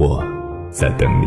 [0.00, 0.22] 我
[0.70, 1.26] 在等你。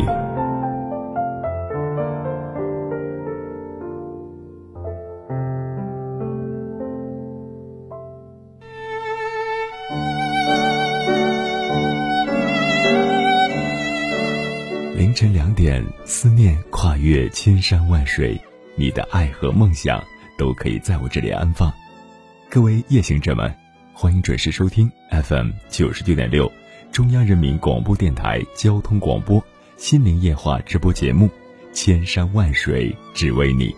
[14.96, 18.40] 凌晨两点，思念跨越千山万水，
[18.74, 20.02] 你的爱和梦想
[20.38, 21.70] 都可以在我这里安放。
[22.48, 23.54] 各位夜行者们，
[23.92, 26.50] 欢迎准时收听 FM 九十九点六，
[26.92, 29.40] 中央人民广播电台交通广播
[29.78, 31.26] 《心灵夜话》直播节目
[31.72, 33.70] 《千山万水只为你》。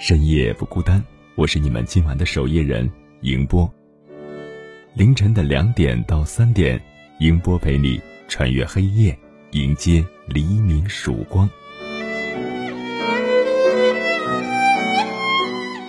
[0.00, 2.88] 深夜不孤单，我是你们今晚的守夜人
[3.22, 3.68] 迎波。
[4.94, 6.80] 凌晨的两点到三点，
[7.18, 9.18] 迎波陪你穿越黑夜。
[9.50, 11.50] 迎接黎明曙光。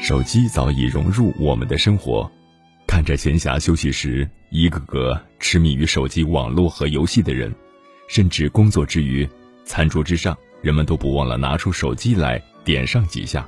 [0.02, 2.32] 手机早已融入我们的生活，
[2.98, 7.54] 看着闲暇休息时一个个痴迷于手机网络和游戏的人，
[8.08, 9.30] 甚至工作之余，
[9.66, 13.48] 餐桌之上人们都不忘了拿出手机来点上几下，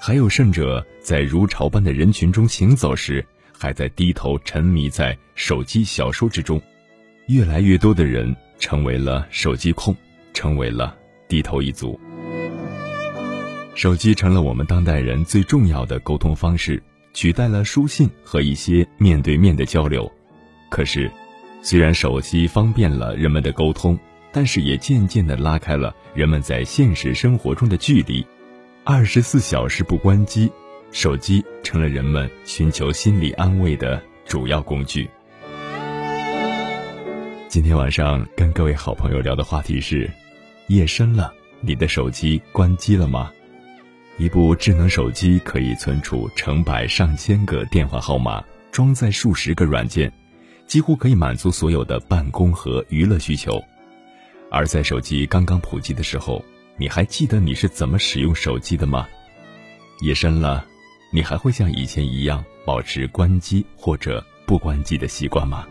[0.00, 6.58] 还有甚者在如潮般的人群中行走时，还在低头沉迷在手机小说之中。
[7.26, 8.34] 越来越多的人。
[8.58, 9.94] 成为了手机控，
[10.32, 10.96] 成为了
[11.28, 12.00] 低头一族。
[13.74, 16.82] 手机成了我们当代人最重要的沟通方式，
[17.12, 20.10] 取代了书信和一些面对面的交流。
[20.68, 21.10] 可是，
[21.62, 23.98] 虽然手机方便了人们的沟通，
[24.32, 28.24] 但是也渐渐地拉开了人们在现实生活中的距离。
[28.84, 30.50] 二十四小时不关机，
[30.90, 35.08] 手机成了人们寻求心理安慰的主要工具。
[37.48, 40.08] 今天晚上跟各位好朋友聊的话题是：
[40.68, 43.32] 夜深了，你的手机关机了吗？
[44.20, 50.12] 一部智能手机可以存储成百上千个电话号码，装载数十个软件，
[50.66, 53.58] 几乎可以满足所有的办公和娱乐需求。
[54.50, 56.44] 而在手机刚刚普及的时候，
[56.76, 59.08] 你还记得你是怎么使用手机的吗？
[60.02, 60.66] 夜深了，
[61.10, 65.66] 你还会像以前一样保持关机或者不关机的习惯吗？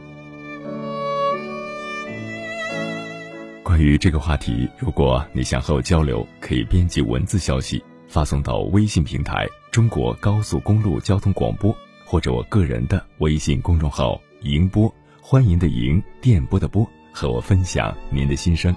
[3.61, 18.75] 关于这个话题，如果你想和我交流，可以编辑文字消息发送到微信平台“中国高速公路交通广播”或者我个人的微信公众号“迎播”，欢迎的迎，电波的波，和我分享您的心声。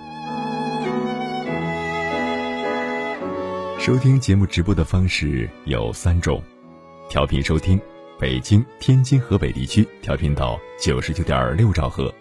[3.79, 6.41] 收听节目直播的方式有三种：
[7.09, 7.81] 调频收听，
[8.21, 12.13] 北京、天津、河北地区调频到九十九点六兆赫。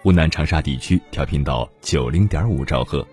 [0.00, 3.04] 湖南长沙地区调频到九零点五兆赫，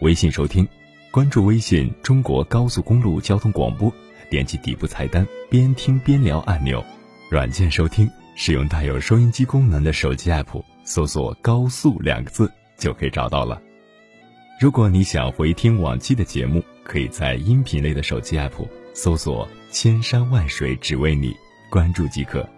[0.00, 0.66] 微信收听，
[1.12, 3.92] 关注微信中国高速公路交通广播，
[4.30, 6.82] 点击底部菜单边听边聊按钮，
[7.30, 13.60] 软件收听，使用带有收音机功能的手机 app，搜索“高速”两个字就可以找到了。
[14.58, 21.36] 如果你想回听往期的节目，可以在音频类的手机 app 搜索“千山万水只为你”，
[21.68, 22.48] 关注即可。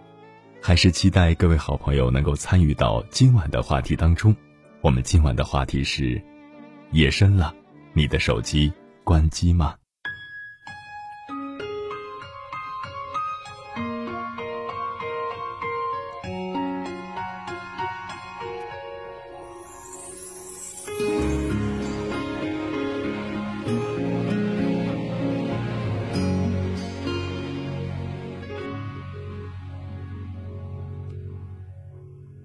[0.61, 4.33] 还是期待各位好朋友能够参与到今晚的话题当中。
[4.79, 6.21] 我们今晚的话题是：
[6.91, 7.53] 夜深了，
[7.97, 8.69] 你的手机
[9.05, 9.73] 关机吗？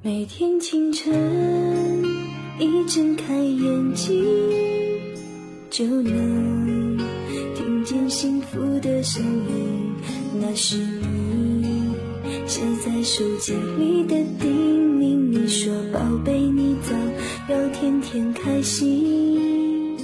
[0.03, 1.13] 每天清晨
[2.61, 4.15] 一睁开眼睛，
[5.71, 6.99] 就能
[7.55, 9.95] 听见幸福的声音。
[10.41, 11.95] 那是你
[12.45, 14.51] 写在手机里的叮
[14.99, 15.31] 咛。
[15.31, 19.97] 你说宝贝，你早要天天开心。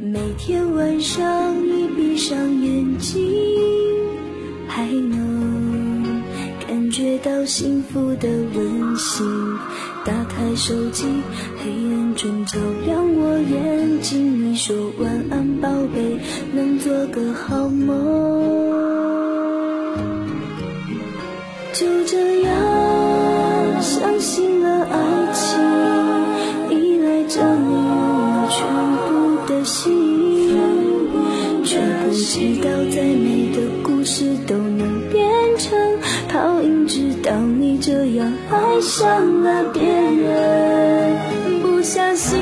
[0.00, 3.22] 每天晚上你闭上眼睛，
[4.66, 6.22] 还能
[6.66, 9.26] 感觉到幸福的温馨。
[10.06, 11.04] 打开手机，
[11.58, 13.05] 黑暗中照亮
[13.40, 14.50] 眼睛。
[14.50, 16.18] 你说晚安，宝贝，
[16.54, 18.74] 能做个好梦。
[21.72, 22.52] 就这样
[23.82, 25.60] 相信了爱情，
[26.70, 28.56] 依赖着你我全
[29.06, 29.08] 部
[29.46, 30.56] 的心，
[31.64, 35.28] 却不知道再美的故事都能变
[35.58, 35.78] 成
[36.28, 41.14] 泡影，直到你这样爱上了别人。
[41.60, 42.38] 不相信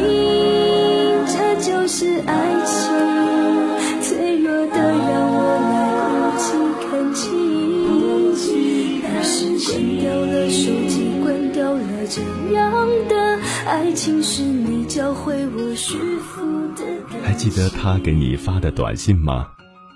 [17.22, 19.48] 还记得他给你发的短信吗？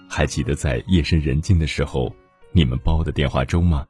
[0.09, 2.15] 还记得在夜深人静的时候，
[2.53, 3.85] 你们煲的电话粥吗？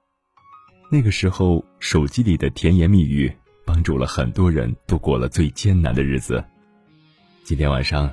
[0.90, 3.31] 那个时候，手机里的甜言蜜语，
[3.66, 6.43] 帮助了很多人度过了最艰难的日子。
[7.44, 8.10] 今天晚上，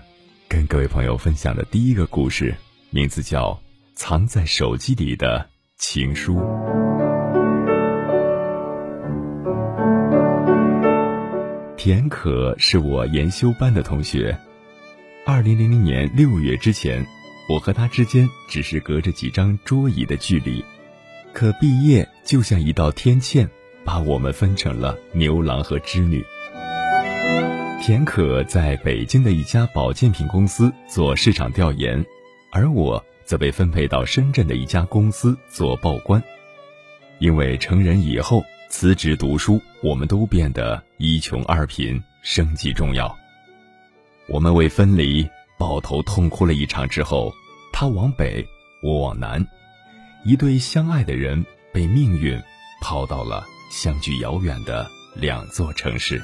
[0.50, 2.54] 跟各位朋友分享的第一个故事，
[2.90, 3.52] 名字叫
[3.96, 6.34] 《藏在手机里的情书》。
[11.86, 14.36] 田可是我研修班的同学。
[15.24, 17.06] 二零零零年六月之前，
[17.48, 20.66] 我和他之间只是隔着几张桌椅的距离，
[21.32, 23.48] 可毕业就像一道天堑，
[23.84, 26.26] 把我们分成了牛郎和织女。
[27.84, 32.04] 田可在北京的一家保健品公司做市场调研，
[32.52, 36.24] 而我则被分配到深圳的一家公司做报关。
[37.20, 38.44] 因为成人以后。
[38.78, 43.18] 辞职读书，我们都变得一穷二贫，生计重要。
[44.28, 45.26] 我们为分离
[45.58, 47.32] 抱头痛哭了一场之后，
[47.72, 48.46] 他往北，
[48.84, 49.42] 我往南，
[50.26, 51.42] 一对相爱的人
[51.72, 52.38] 被命运
[52.82, 54.86] 抛到了相距遥远的
[55.16, 56.22] 两座城市。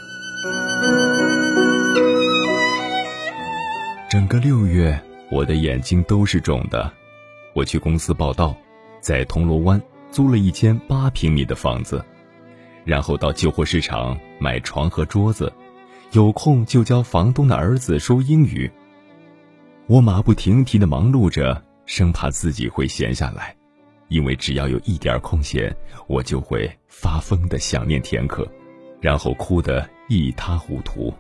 [4.10, 5.02] 整个六月，
[5.32, 6.92] 我的眼睛都是肿的。
[7.54, 8.54] 我去公司报道，
[9.00, 9.82] 在铜锣湾
[10.12, 12.04] 租了一间八平米的房子。
[12.84, 15.52] 然后到旧货市场买床和桌子，
[16.12, 18.70] 有空就教房东的儿子说英语。
[19.88, 23.56] 我马不停蹄地忙碌着，生怕自己会闲下来，
[24.08, 25.76] 因为只要有一点空闲，
[26.08, 28.48] 我就会发疯地想念田可，
[29.00, 31.14] 然后哭得一塌糊涂。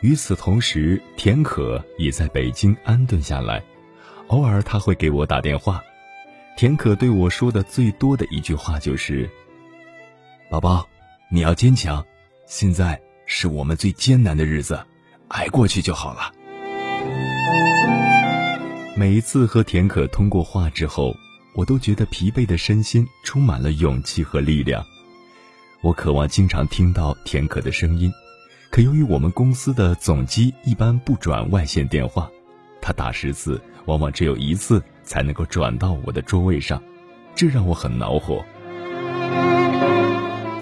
[0.00, 3.62] 与此同时，田可也在北京安顿下来，
[4.28, 5.82] 偶尔他会给我打电话。
[6.56, 9.28] 田可对我说的最多的一句话就是。
[10.52, 10.86] 宝宝，
[11.30, 12.04] 你要坚强，
[12.46, 14.84] 现在是我们最艰难的日子，
[15.28, 16.30] 挨过去就好了。
[18.94, 21.16] 每一次和田可通过话之后，
[21.54, 24.84] 我都觉得疲惫的身心充满了勇气和力量。
[25.80, 28.12] 我渴望经常听到田可的声音，
[28.70, 32.30] 可由于我们公司的总机一般不转外线电话，
[32.82, 36.82] 他打十次，往往只有一次才能够转到我的桌位上，
[37.34, 38.44] 这让我很恼火。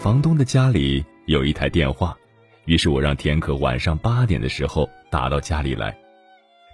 [0.01, 2.17] 房东的家里有一台电话，
[2.65, 5.95] 于是我让田可晚上八点的时候打到家里来。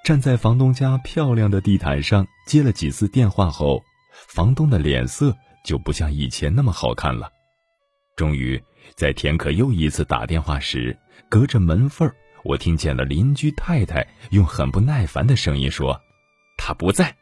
[0.04, 3.82] 站在房东家漂亮的地毯上接了几次电话后，
[4.28, 7.28] 房东的脸色就不像以前那么好看了。
[8.14, 8.62] 终于，
[8.94, 10.96] 在田可又一次打电话时，
[11.28, 16.00] 隔着门缝儿，我听见了邻居太太用很不耐烦的声音说
[16.56, 17.12] ：“他不在。”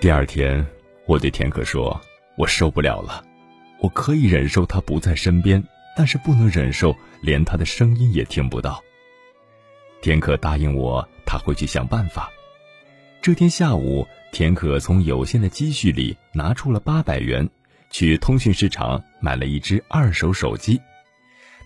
[0.00, 0.66] 第二天。
[1.06, 2.00] 我对田可说
[2.38, 3.24] ：“我受不了了，
[3.80, 5.62] 我可以忍受他不在身边，
[5.96, 8.82] 但是不能忍受连他的声音也听不到。”
[10.00, 12.30] 田可答应我，他会去想办法。
[13.20, 17.48] 这天下午，田可从有限的积蓄里拿出了八百元，
[17.90, 20.80] 去通讯市场买了一只二手手机。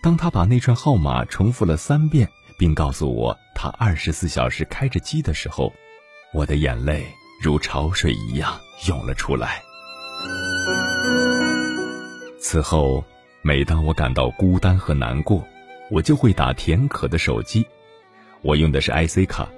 [0.02, 2.28] 当他把那串号码重复了三遍，
[2.58, 5.72] 并告诉我他二十四小时开着机的时候，
[6.32, 7.06] 我的眼泪。
[7.40, 9.62] 如潮水一样涌了出来。
[12.40, 13.04] 此后，
[13.42, 15.44] 每当我感到孤单和难过，
[15.90, 17.66] 我就会打田可的手机。
[18.42, 19.48] 我用的是 IC 卡。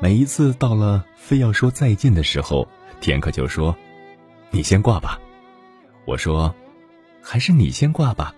[0.00, 2.68] 每一次到了非要说再见的时候，
[3.00, 3.76] 田可就说
[4.50, 5.20] ：“你先挂吧。”
[6.06, 6.54] 我说
[7.22, 8.34] ：“还是你先挂吧。”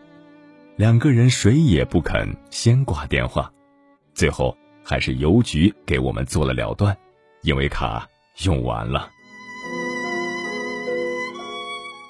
[0.76, 3.50] 两个人谁也不肯先挂电话，
[4.14, 6.96] 最后还是邮局给我们做了了断，
[7.42, 8.06] 因为卡。
[8.44, 9.10] 用完了。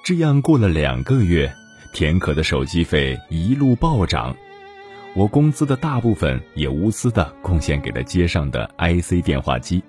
[0.05, 1.53] 这样过了两个月，
[1.93, 4.37] 田可的手机费一路暴涨，
[5.15, 9.83] 我工资的大部分也无私的贡献给了街上的 IC 电话机。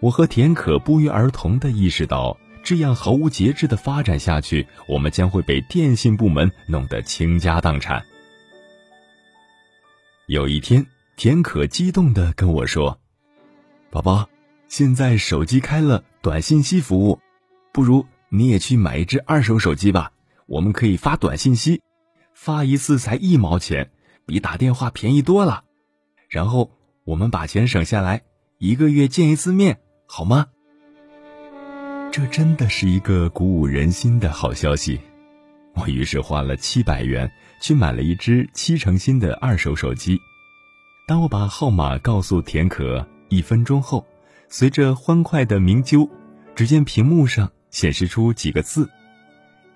[0.00, 8.04] 我和田可不约而同的意识到，这样毫无节制的发展下去，我们将会被电信部门弄得倾家荡产。
[10.26, 10.84] 有一天，
[11.16, 12.98] 田可激动的跟我说
[13.90, 14.28] ：“宝宝，
[14.68, 17.18] 现在手机开了短信息服务，
[17.72, 20.12] 不如你也去买一只二手手机吧。
[20.46, 21.82] 我们可以发短信息，
[22.34, 23.90] 发一次才一毛钱，
[24.24, 25.64] 比打电话便宜多了。
[26.28, 26.70] 然后
[27.04, 28.22] 我们把钱省下来，
[28.58, 30.46] 一个月见一次面，好吗？”
[32.12, 35.00] 这真的是一个鼓舞人心的好消息。
[35.74, 40.18] 我于是花了七百元去买了一只七成新的二手手机。
[41.06, 44.04] 当我把号码告诉田可，一分钟后，
[44.50, 46.08] 随着欢快的鸣啾，
[46.54, 48.88] 只见屏幕上显示出几个字：“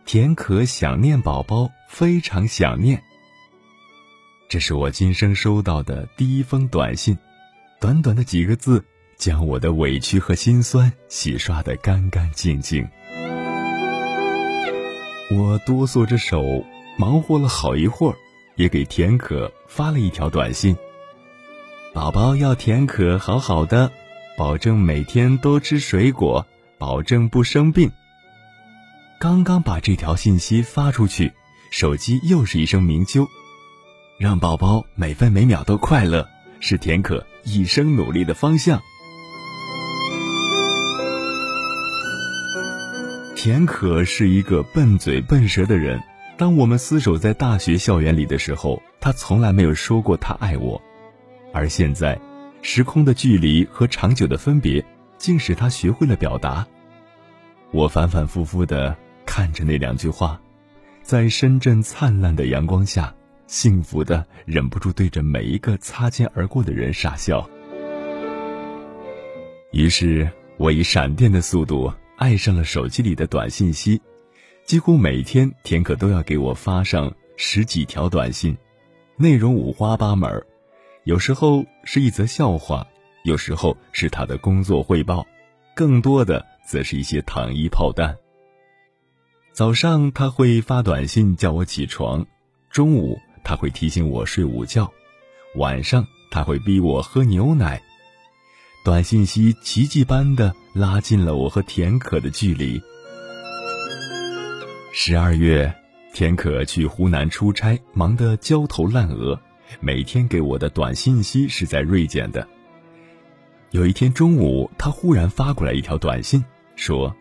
[0.07, 3.03] 田可想念宝宝，非常想念。”
[4.49, 7.17] 这是我今生收到的第一封短信，
[7.81, 8.83] 短短的几个字，
[9.19, 12.89] 将我的委屈和心酸洗刷得干干净净。
[15.31, 16.65] 我哆嗦着手，
[16.99, 18.17] 忙活了好一会儿，
[18.57, 20.75] 也给田可发了一条短信
[21.93, 23.91] ：“宝宝要田可好好的，
[24.43, 26.45] 保证每天多吃水果，
[26.77, 27.89] 保证不生病。”
[29.21, 31.33] 刚刚把这条信息发出去，
[31.71, 33.29] 手机又是一声鸣啾，
[34.19, 38.83] 让宝宝每分每秒都快乐，是田可一生努力的方向。
[43.37, 46.03] 田可是一个笨嘴笨舌的人。
[46.37, 50.83] 当我们厮守在大学校园里的时候，他从来没有说过他爱我。
[51.55, 52.21] 而现在，
[52.63, 54.83] 时空的距离和长久的分别，
[55.19, 56.67] 竟使他学会了表达。
[57.73, 60.41] 我反反复复的看着那两句话，
[61.03, 63.15] 在深圳灿烂的阳光下，
[63.47, 67.47] 幸福的忍不住对着每一个擦肩而过的人傻笑。
[69.73, 71.93] 于是我以闪电的速度。
[72.19, 74.01] 爱上了手机里的短信息，
[74.65, 78.57] 几乎每天田可都要给我发上十几条短信，
[79.17, 80.31] 内容五花八门，
[81.05, 82.87] 有时候是一则笑话，
[83.25, 85.27] 有时候是他的工作汇报，
[85.75, 88.17] 更多的则是一些糖衣炮弹。
[89.53, 92.25] 早上他会发短信叫我起床，
[92.71, 94.93] 中午他会提醒我睡午觉，
[95.57, 97.83] 晚上他会逼我喝牛奶。
[98.85, 102.81] 短信息奇迹般的拉近了我和田可的距离。
[104.93, 105.75] 十二月，
[106.15, 109.41] 田可去湖南出差，忙得焦头烂额，
[109.81, 112.47] 每天给我的短信息是在锐减的。
[113.71, 116.45] 有一天中午，他忽然发过来一条短信，
[116.77, 117.15] 说：“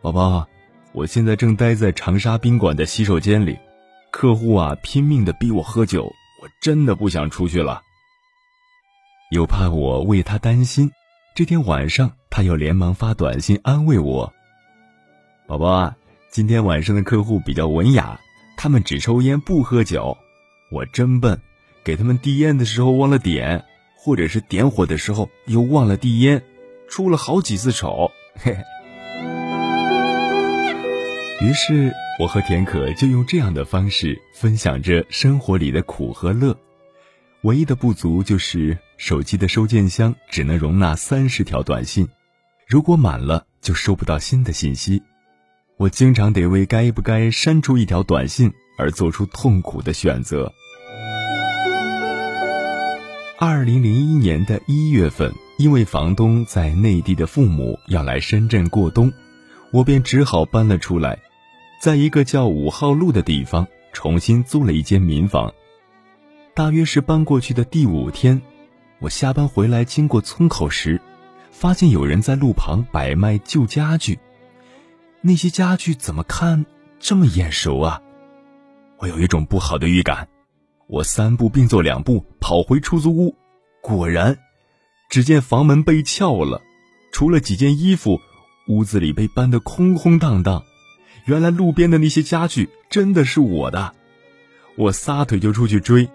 [0.00, 0.46] 宝宝，
[0.92, 3.58] 我现在正待在长沙宾馆的洗手间里，
[4.12, 7.82] 客户啊拼命的逼我喝酒，我真的不想出去了。”
[9.32, 10.90] 又怕我为他担心，
[11.34, 14.32] 这天晚上他又连忙发短信安慰我
[15.48, 15.96] ：“宝宝啊，
[16.30, 18.20] 今天晚上的客户比较文雅，
[18.56, 20.16] 他们只抽烟不喝酒。
[20.74, 21.40] 我真笨，
[21.84, 23.64] 给他们递烟的时候忘了点，
[23.96, 26.42] 或者是点火的时候又忘了递烟，
[26.88, 28.64] 出了好几次丑。”嘿嘿。
[31.46, 36.58] 于是我和田可就用这样的方式分享着生活里的苦和乐。
[37.42, 42.08] 唯一的不足就是手机的收件箱只能容纳三十条短信，
[42.66, 45.04] 如果满了就收不到新的信息。
[45.76, 50.52] 我经常得为该不该删除一条短信而做出痛苦的选择。
[53.36, 59.12] 二零零一年的一月份，因为房东在内地的父母要来深圳过冬，
[59.72, 61.18] 我便只好搬了出来，
[61.80, 65.52] 在一个叫五号路的地方重新租了一间民房。
[66.54, 68.40] 大约是搬过去的第五天，
[69.00, 71.00] 我下班回来经过村口时，
[71.50, 74.20] 发现有人在路旁摆卖旧家具。
[75.20, 76.64] 那些家具怎么看
[77.00, 78.00] 这么眼熟啊？
[78.98, 80.28] 我有一种不好的预感。
[80.86, 83.34] 我三步并作两步跑回出租屋，
[83.80, 84.38] 果然，
[85.08, 86.60] 只见房门被撬了，
[87.12, 88.20] 除了几件衣服，
[88.68, 90.64] 屋子里被搬得空空荡荡。
[91.26, 93.94] 原来路边的那些家具真的是我的，
[94.76, 96.08] 我撒腿就出去追。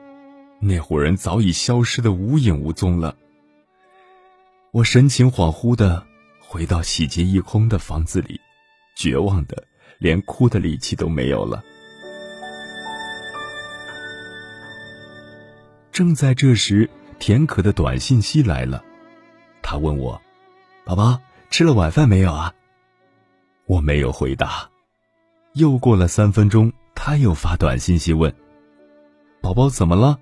[0.60, 3.16] 那伙人早已消失的无影无踪了。
[4.72, 6.06] 我神情恍惚的
[6.40, 8.40] 回到洗劫一空的房子里，
[8.96, 9.64] 绝望的
[9.98, 11.64] 连哭的力气都没有了。
[16.00, 16.89] 正在这时，
[17.20, 18.82] 田可的短信息来了，
[19.62, 20.22] 他问我
[20.88, 22.53] ：“宝宝吃了晚饭没有啊？”
[23.68, 24.70] 我没有回答。
[25.56, 28.34] 又过了三分钟，他又发短信息问
[29.44, 30.18] ：“宝宝怎么了？”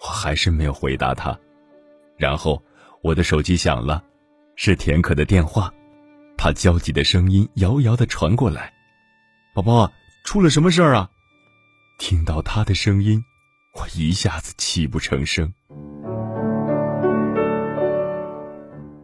[0.00, 1.36] 我还是没有回答他。
[2.16, 2.62] 然后
[3.02, 4.04] 我的手机响了，
[4.54, 5.74] 是田可的电话，
[6.38, 8.72] 他焦急的声音遥遥的传过来
[9.56, 11.10] ：“宝宝，出了什么事儿啊？”
[11.98, 13.20] 听到他的声音，
[13.78, 15.52] 我一下子泣不成声。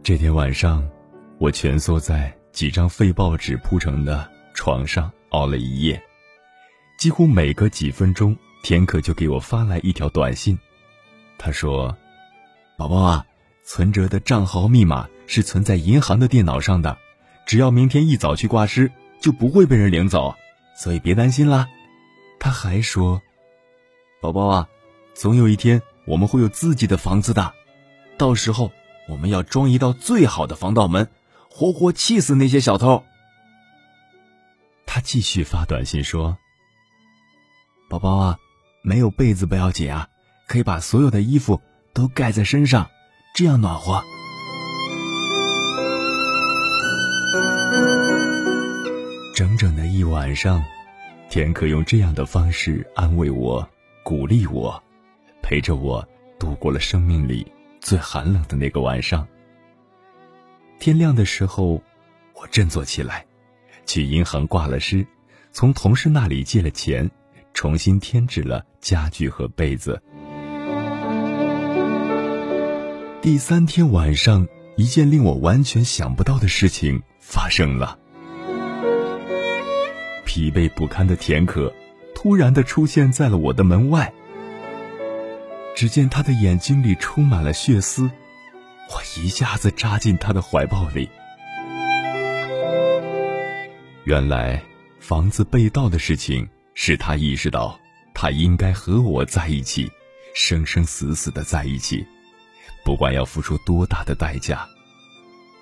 [0.01, 0.83] 这天晚上，
[1.37, 6.01] 我蜷缩在几张废报纸铺成的床上熬了一夜。
[6.97, 10.57] 几乎每隔几分钟，田可就给我发来一条短信。
[11.37, 11.95] 他说
[12.75, 13.25] ：“宝宝啊，
[13.63, 16.97] 存折的账号密码是存在银行的电脑上的，
[17.45, 20.33] 只要明天一早去挂失，就不会被人领走，
[20.75, 21.67] 所以别担心啦。”
[22.39, 23.21] 他还说
[24.23, 24.67] ：“宝宝啊，
[25.13, 27.53] 总有一天我们会有自己的房子的，
[28.17, 28.71] 到时候。”
[29.09, 31.09] 我们要装一道最好的防盗门，
[31.49, 33.03] 活活气死那些小偷。
[34.85, 36.37] 他继续发短信说
[37.91, 38.37] ：“宝宝啊，
[38.81, 40.07] 没有被子不要紧啊，
[40.47, 41.59] 可以把所有的衣服
[41.93, 42.89] 都盖在身上，
[43.35, 44.01] 这样暖和。”
[49.35, 50.63] 整整的一晚上，
[51.29, 53.67] 田可用这样的方式安慰我、
[54.03, 54.83] 鼓励我，
[55.41, 56.05] 陪着我
[56.37, 57.47] 度过了生命里。
[57.79, 59.27] 最寒冷的那个晚上，
[60.79, 61.81] 天亮的时候，
[62.33, 63.25] 我振作起来，
[63.85, 65.05] 去银行挂了失，
[65.51, 67.11] 从同事那里借了钱，
[67.53, 70.01] 重新添置了家具和被子。
[73.21, 77.99] 第三天晚上，一件令我完全想不到的事情发生了。
[80.25, 81.73] 疲惫不堪的田可，
[82.23, 84.13] 突然的出现在了我的门外。
[85.75, 88.09] 只见他的眼睛里充满了血丝，
[88.89, 91.09] 我一下子扎进他的怀抱里。
[94.05, 94.63] 原来
[95.01, 97.77] 房子被盗的事情使他意识到，
[98.13, 99.91] 他应该和我在一起，
[100.33, 102.05] 生生死死的在一起，
[102.85, 104.65] 不管要付出多大的代价。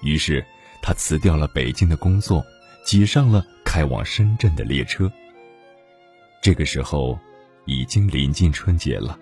[0.04, 0.46] 于是
[0.80, 2.46] 他辞掉了北京的工作，
[2.86, 5.12] 挤上了开往深圳的列车。
[6.42, 7.20] 这个时候，
[7.66, 9.18] 已经临近春节了。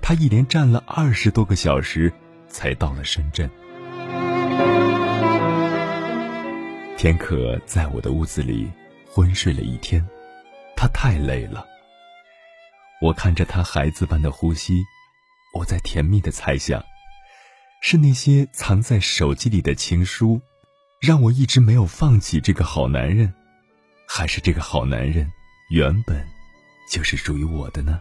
[0.00, 2.12] 他一连站了二十多个小时，
[2.48, 3.50] 才到了深圳。
[6.96, 8.70] 田可在我的屋子里
[9.10, 10.06] 昏睡了一天，
[10.76, 11.66] 他太累了。
[13.00, 14.84] 我看着他孩子般的呼吸，
[15.58, 16.84] 我在甜蜜的猜想：
[17.80, 20.40] 是那些藏在手机里的情书，
[21.00, 23.34] 让我一直没有放弃这个好男人，
[24.06, 25.28] 还是这个好男人
[25.70, 26.24] 原本
[26.92, 27.98] 就是属于我的呢？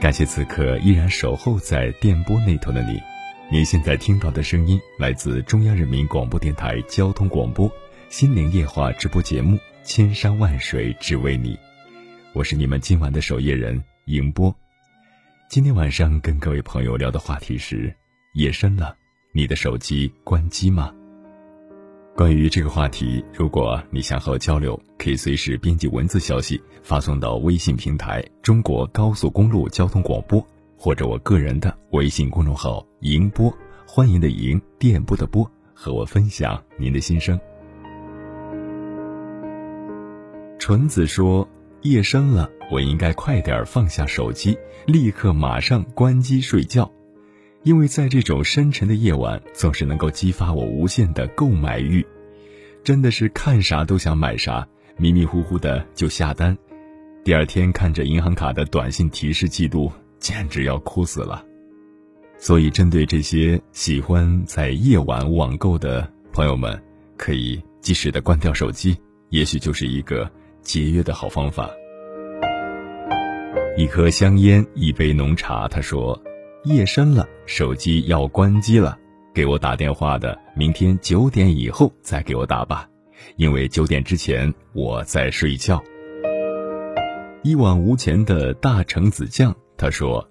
[0.00, 2.98] 感谢此刻依然守候在电波那头的你，
[3.50, 7.68] 您现在听到的声音来自中央人民广播电台交通广播
[8.08, 11.54] 《心灵夜话》直播节目《千山万水只为你》，
[12.32, 14.54] 我是你们今晚的守夜人迎波。
[15.50, 17.94] 今天晚上跟各位朋友聊的话题是：
[18.32, 18.96] 夜深了，
[19.34, 20.92] 你的手机关机吗？
[22.14, 33.50] 关于这个话题，如果你想和我交流，可以随时编辑文字消息发送到微信平台“中国高速公路交通广播”或者我个人的微信公众号“迎播”，
[33.88, 37.40] 欢迎的迎，电波的波，和我分享您的心声。
[40.58, 41.48] 纯子说
[41.80, 46.92] ：“夜深了，我应该快点放下手机，立刻马上关机睡觉。”
[47.64, 52.04] 因为在这种深沉的夜晚，总是能够激发我无限的购买欲，
[52.82, 56.58] 真的是看啥都想买啥，迷迷糊糊的就下单，
[57.22, 61.44] 第二天看着银行卡的短信提示记录，简直要哭死了。
[62.36, 66.76] 所以，针对这些喜欢在夜晚网购的朋友们，
[67.16, 68.96] 可以及时的关掉手机，
[69.28, 70.28] 也许就是一个
[70.62, 71.70] 节约的好方法。
[73.76, 76.20] 一颗香烟，一杯浓茶，他说。
[76.64, 78.96] 夜深了，手机要关机了。
[79.34, 82.88] 给我打电话的，明天九点以后再给我打吧，
[83.34, 85.82] 因为九点之前我在睡觉。
[87.42, 90.24] 一往无前的大橙子酱，他说：“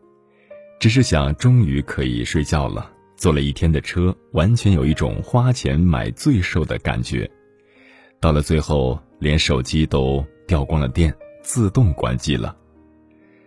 [0.80, 2.90] 只是想终于可以睡觉了。
[3.18, 7.30] 坐了一天的车，完全有一种花钱买罪受的感觉。
[8.22, 12.56] 到了最后，连手机都掉光了电，自动关机了。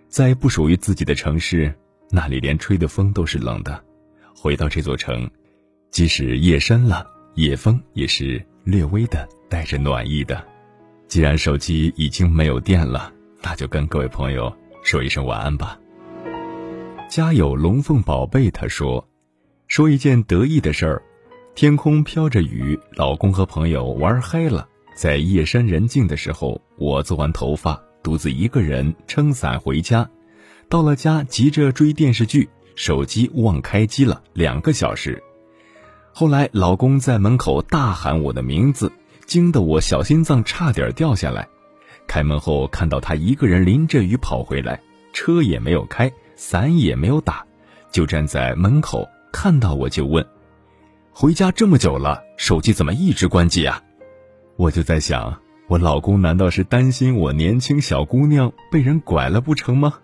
[0.07, 1.75] 在不属于自己的城市。”
[2.15, 3.83] 那里连吹的风都是冷的，
[4.37, 5.29] 回到这座城，
[5.91, 10.41] 即使夜深了，夜风也是略微的带着暖意的。
[11.09, 15.77] 既然手机已经没有电了，那就跟各位朋友说一声晚安吧。
[17.09, 19.05] 家有龙凤宝贝，他说
[19.67, 21.03] ：“说一件得意的事儿，
[21.57, 30.09] 天空飘着雨，老公和朋友玩嗨了，在夜深人静的时候，我做完头发，独自一个人撑伞回家。
[30.69, 35.23] 到了家，急着追电视剧，手机忘开机了两个小时。
[36.13, 38.93] 后来老公在门口大喊我的名字，
[39.27, 41.49] 惊得我小心脏差点掉下来。
[42.07, 44.81] 开门后看到他一个人淋着雨跑回来，
[45.13, 47.47] 车也没有开。”伞也没有打，
[47.93, 50.27] 就站在门口，看到我就问
[51.15, 53.81] ：“回家这么久了，手机怎么一直关机啊？”
[54.59, 59.95] 我就在想，我老公难道是担心我年轻小姑娘被人拐了不成吗？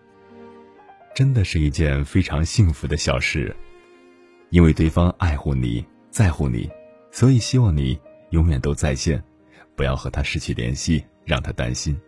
[1.14, 3.54] 真的是一件非常幸福的小事，
[4.50, 6.70] 因为对方爱护你，在乎你，
[7.10, 7.98] 所以希望你
[8.30, 9.22] 永远都在线，
[9.76, 11.98] 不要和他失去联系，让他担心。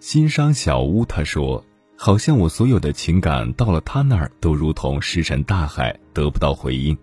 [0.00, 1.64] 心伤小屋他说。
[1.94, 6.98] 好像我所有的情感到了他那儿，都如同石沉大海，得不到回应。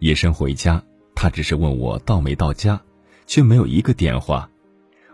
[0.00, 0.82] 夜深回家，
[1.14, 2.78] 他只是问我到没到家，
[3.26, 4.50] 却没有一个电话。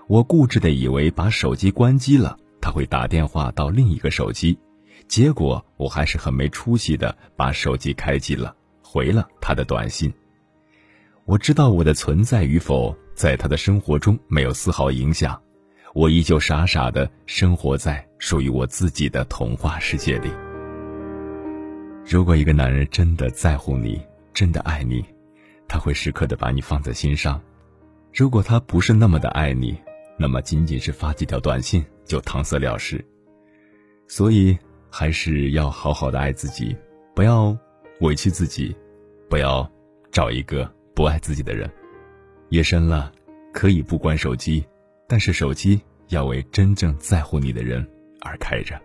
[0.09, 4.59] 我固执的以为把手机关机了，他会打电话到另一个手机。
[5.09, 10.13] 结果我还是很没出息的把手机开机了，回了他的短信。
[11.25, 15.41] 我知道我的存在与否，在他的生活中没有丝毫影响。
[15.95, 20.29] 我依旧傻傻的生活在属于我自己的童话世界里。
[22.05, 25.05] 如果一个男人真的在乎你，真的爱你，
[25.69, 27.41] 他会时刻的把你放在心上；
[28.13, 29.79] 如果他不是那么的爱你，
[30.19, 33.03] 那么仅仅是发几条短信就搪塞了事。
[34.09, 34.59] 所以，
[34.97, 36.77] 还是要好好的爱自己，
[37.17, 37.57] 不要
[37.99, 38.73] 委屈自己，
[39.29, 39.69] 不要
[40.13, 41.69] 找一个不爱自己的人。
[42.51, 43.11] 夜深了，
[43.53, 44.65] 可以不关手机。
[45.09, 45.81] 但是手机
[46.11, 47.85] 要为真正在乎你的人
[48.21, 48.81] 而开着。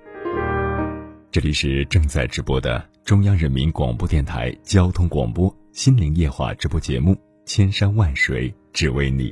[1.29, 7.13] 这里是正在直播的中央人民广播电台交通广播心灵夜话直播节目
[7.45, 9.29] 《千山万水只为你》，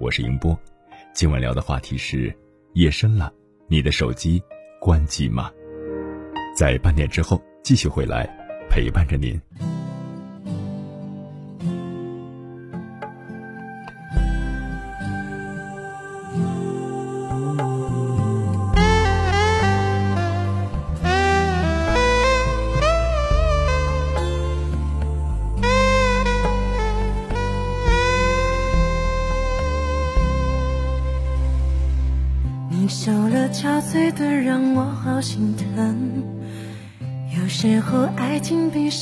[0.00, 0.58] 我是迎波。
[1.14, 2.36] 今晚聊的话题是：
[2.72, 3.32] 夜深了，
[3.68, 4.42] 你的手机
[4.80, 5.48] 关机吗？
[6.58, 8.28] 在半点之后继续回来
[8.68, 9.40] 陪伴着您。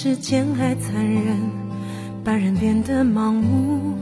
[0.07, 1.37] 时间还残忍，
[2.23, 3.99] 把人变得盲目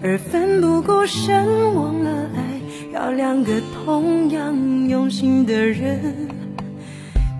[0.00, 1.74] 而奋不顾身。
[1.74, 6.28] 忘了爱要两个同样用心的人。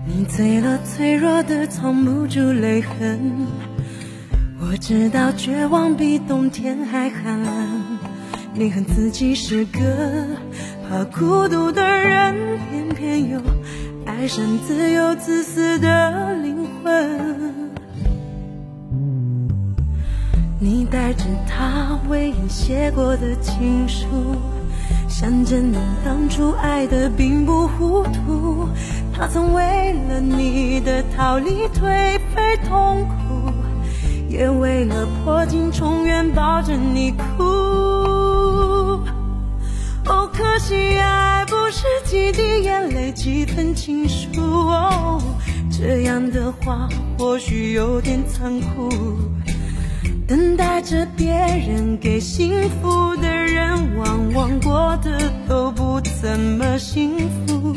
[0.05, 3.47] 你醉了，脆弱的藏不住泪痕。
[4.59, 7.97] 我知道绝望比冬天还寒冷。
[8.53, 10.27] 你恨自己是个
[10.89, 12.35] 怕孤独的人，
[12.69, 13.39] 偏偏又。
[14.05, 17.40] 爱上自由自私的灵魂，
[20.91, 24.05] 带着他唯一写过的情书，
[25.07, 28.67] 想证明当初爱的并不糊涂。
[29.13, 33.53] 他曾为了你的逃离颓废痛苦，
[34.27, 37.43] 也为了破镜重圆抱着你哭。
[40.07, 44.41] 哦，可惜爱不是几滴眼泪，几份情书。
[44.41, 45.21] 哦，
[45.71, 48.89] 这样的话或许有点残酷。
[50.31, 57.75] 等待着别人给幸福的人，往往过得都不怎么幸福。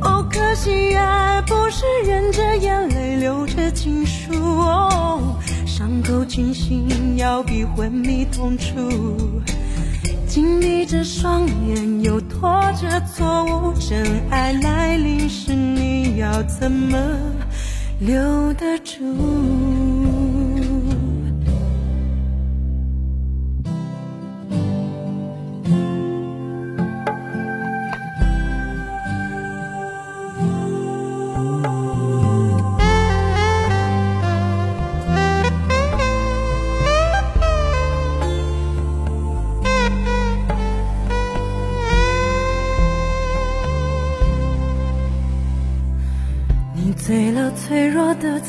[0.00, 4.32] 哦，可惜爱不是忍着眼泪，留着情书。
[4.34, 8.74] 哦，伤口清醒要比昏迷痛楚。
[10.26, 13.72] 紧闭着双眼，又拖着错误。
[13.78, 16.98] 真爱来临时，你要怎么
[18.00, 19.91] 留得住？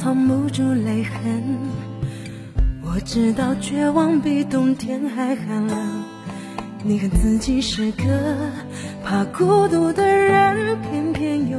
[0.03, 1.41] 藏不住泪痕，
[2.81, 5.77] 我知道绝望比冬天还寒冷。
[6.83, 8.03] 你恨自己是个
[9.01, 11.57] 怕孤独的人，偏偏又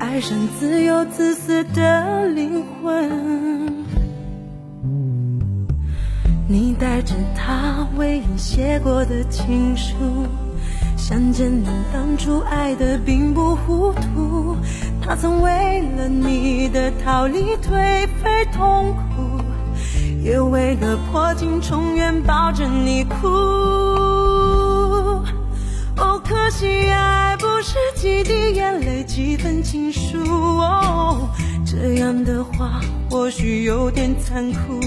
[0.00, 3.84] 爱上自由自私的灵魂。
[6.48, 9.94] 你带着他唯一写过的情书，
[11.10, 14.56] 想见你当初爱的并不糊涂。
[15.02, 19.42] 他曾为了你的逃离颓废痛苦，
[20.22, 23.26] 也为了破镜重圆抱着你哭。
[25.96, 30.16] 哦，可惜爱不是几滴眼泪几份情书。
[30.60, 31.28] 哦，
[31.66, 34.78] 这样的话或许有点残酷。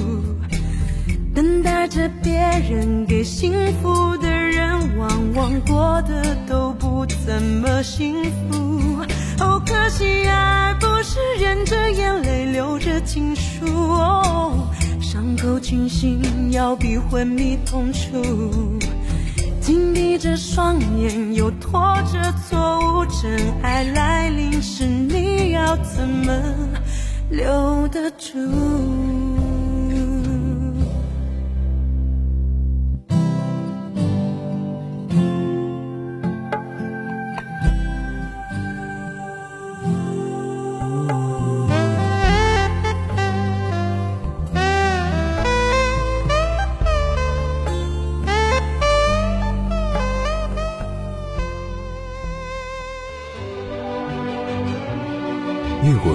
[1.34, 2.38] 等待着别
[2.70, 9.04] 人给幸福的人，往往过得都不怎么幸福。
[9.40, 14.68] 哦，可惜爱不是忍着眼泪留着情书，哦，
[15.02, 18.22] 伤口清醒要比昏迷痛楚。
[19.60, 26.32] 紧闭着双眼，又拖着错误，真爱来临时，你要怎么
[27.32, 28.38] 留得住？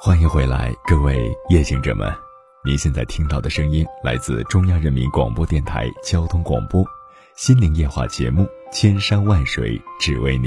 [0.00, 2.08] 欢迎回来，各位夜行者们！
[2.64, 6.84] 您现在听到的声音来自中央人民广播电台交通广播，
[7.34, 10.46] 心灵夜话节目《千山万水只为你》。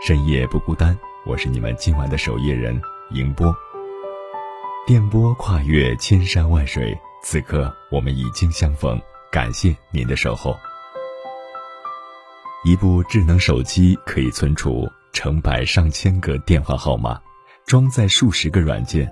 [0.00, 0.96] 深夜不孤单，
[1.26, 3.52] 我是你们今晚的守夜人迎波。
[4.86, 8.96] 电波跨越千山万水，此刻我们已经相逢，
[9.32, 10.56] 感谢您的守候。
[12.64, 17.20] 一部智能手机可以存储成百上千个电话号码。
[17.66, 19.10] 装载数十个软件，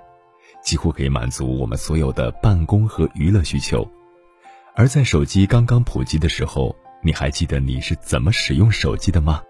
[0.63, 3.87] 几乎可以满足我们所有的办公和娱乐需求。
[4.75, 9.43] 而在手机刚刚普及的时候，你还记得你是怎么使用手机的吗？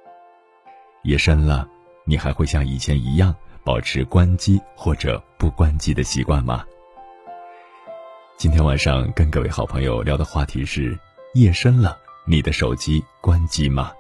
[1.03, 1.69] 夜深了，
[2.05, 3.35] 你还会像以前一样
[3.65, 6.65] 保持关机或者不关机的习惯吗？
[8.37, 10.97] 今天晚上跟各位好朋友聊的话题是：
[11.35, 13.93] 夜深了，你的手机关机吗？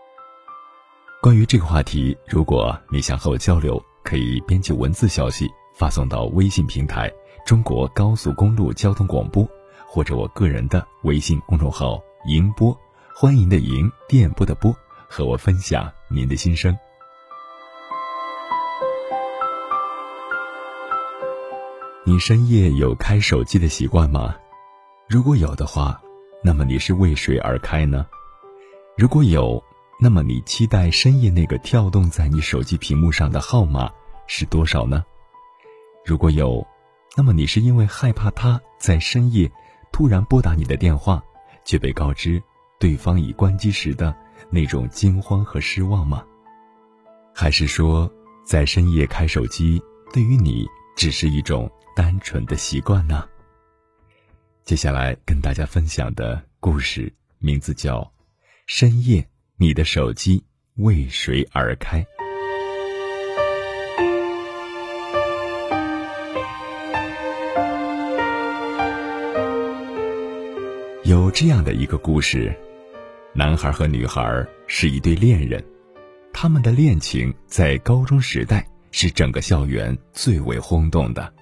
[1.20, 3.84] 关于这个话题，如果你想和我交流。
[4.02, 7.10] 可以编辑文字消息发送到微信平台
[7.46, 9.48] “中国高速公路交通广播”，
[9.86, 12.76] 或者我个人的微信公众号“迎播”，
[13.14, 14.74] 欢迎的迎，电波的波，
[15.08, 16.76] 和我分享您的心声。
[22.04, 24.34] 你深夜有开手机的习惯吗？
[25.08, 26.00] 如果有的话，
[26.42, 28.06] 那么你是为谁而开呢？
[28.96, 29.62] 如果有。
[30.02, 33.88] 那么你期待深夜那个跳动在你手机屏幕上的号码
[34.26, 35.04] 是多少呢？
[36.04, 36.66] 如果有，
[37.16, 39.48] 那么你是因为害怕他在深夜
[39.92, 41.22] 突然拨打你的电话，
[41.64, 42.42] 却被告知
[42.80, 44.12] 对方已关机时的
[44.50, 46.24] 那种惊慌和失望吗？
[47.32, 48.12] 还是说，
[48.44, 49.80] 在深夜开手机
[50.12, 53.24] 对于你只是一种单纯的习惯呢？
[54.64, 58.00] 接下来跟大家分享的故事名字叫
[58.66, 59.22] 《深夜》。
[59.62, 60.42] 你的手机
[60.78, 62.04] 为谁而开？
[71.04, 72.52] 有这样的一个故事：
[73.32, 75.64] 男孩和女孩是一对恋人，
[76.32, 81.32] 他们的恋情在高中时代是整个校园最为轰动的。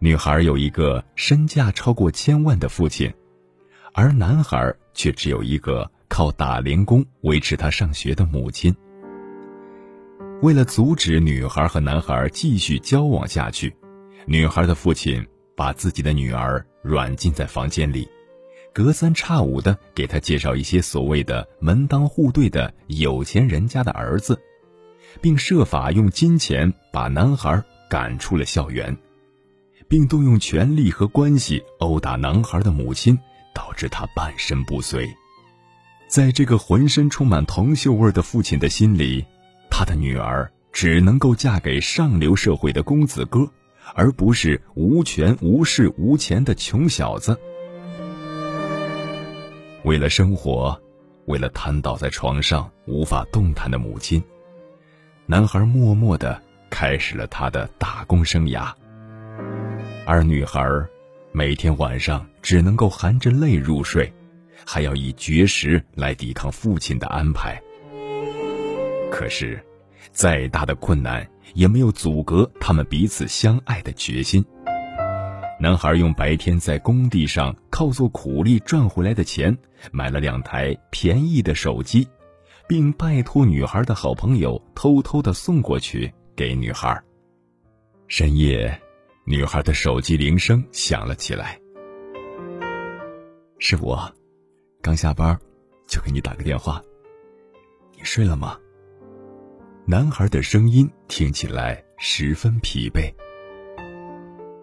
[0.00, 3.14] 女孩有一个身价超过千万的父亲，
[3.94, 5.88] 而男孩却只有一个。
[6.08, 8.74] 靠打零工维持他上学的母亲，
[10.42, 13.74] 为了阻止女孩和男孩继续交往下去，
[14.26, 18.08] 女孩的父亲把自己的女儿软禁在房间里，
[18.72, 24.40] 隔三差五的给她介绍一些所谓的门当户对的有钱人家的儿子，
[25.20, 28.96] 并设法用金钱把男孩赶出了校园，
[29.88, 33.18] 并动用权力和关系殴打男孩的母亲，
[33.54, 35.08] 导致他半身不遂。
[36.08, 39.24] 在这个浑身充满铜锈味的父亲的心里，
[39.68, 43.40] 他的女儿只能够嫁给上流社会的公子哥，
[43.94, 47.38] 而不是无权无势无钱的穷小子。
[49.82, 50.80] 为了生活，
[51.26, 54.22] 为了瘫倒在床上无法动弹的母亲，
[55.26, 56.40] 男孩默默的
[56.70, 58.72] 开始了他的打工生涯。
[60.06, 60.64] 而女孩，
[61.32, 64.12] 每天晚上只能够含着泪入睡，
[64.64, 67.60] 还要以绝食来抵抗父亲的安排。
[69.10, 69.60] 可是，
[70.12, 74.44] 再大的困难也没有阻隔他们彼此相爱的决心。
[75.60, 79.56] 男孩用白天在工地上靠做苦力赚回来的钱，
[79.90, 82.06] 买了两台便宜的手机，
[82.68, 87.02] 并拜托女孩的好朋友偷偷的送过去给女孩。
[88.08, 88.80] 深夜。
[89.28, 91.58] 女孩的手机铃声响了起来，
[93.58, 94.08] 是我，
[94.80, 95.38] 刚下班，
[95.86, 96.82] 就给你打个电话。
[97.92, 98.58] 你睡了吗？
[99.86, 103.12] 男孩的声音听起来十分疲惫。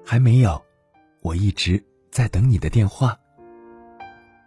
[0.05, 0.61] 还没有，
[1.21, 3.17] 我一直在等你的电话。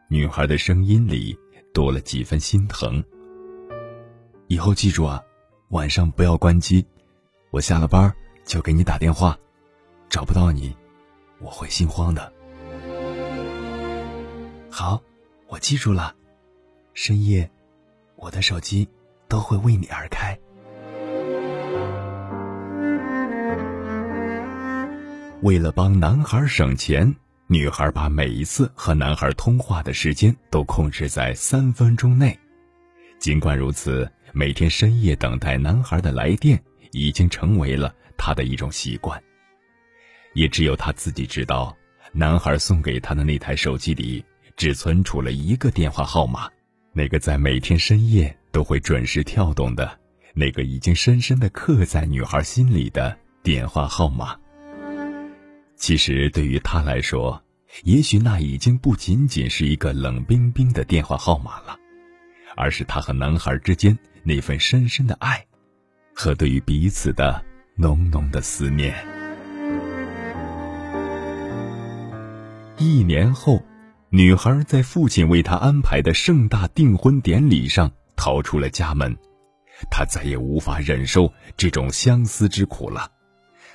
[0.09, 1.37] 女孩的声音里
[1.75, 3.03] 多了几分心疼。
[4.49, 5.23] 以后记住啊，
[5.71, 6.87] 晚上不要关机，
[7.51, 9.37] 我下了班就给你打电话。
[10.09, 10.75] 找不到你，
[11.41, 12.33] 我会心慌的。
[14.71, 15.03] 好，
[15.49, 16.15] 我记住了。
[16.95, 17.49] 深夜，
[18.17, 18.89] 我的手机
[19.29, 20.37] 都会为你而开。
[25.43, 27.15] 为了帮男孩省钱，
[27.47, 32.37] 女孩把每一次和男孩通话的时间都控制在三分钟内。
[33.19, 36.61] 尽管如此，每天深夜等待男孩的来电
[36.93, 39.23] 已经成为了她的一种习惯。
[40.35, 41.75] 也只有他自己知道，
[42.13, 44.25] 男孩送给他的那台手机里
[44.57, 46.49] 只存储了一个电话号码，
[46.93, 49.99] 那个在每天深夜都会准时跳动的，
[50.33, 54.35] 那个已经深深的刻在女孩心里的电话号码。
[55.77, 57.43] 其实对于他来说，
[57.85, 61.77] 也许那已经不仅仅是一个冷冰冰的电话号码了，
[62.57, 65.45] 而是他和男孩之间那份深深的爱，
[66.15, 68.95] 和对于彼此的浓浓的思念。
[72.79, 73.63] 一年后，
[74.17, 79.15] 女孩在父亲为她安排的盛大订婚典礼上逃出了家门。
[79.91, 83.11] 她再也无法忍受这种相思之苦了。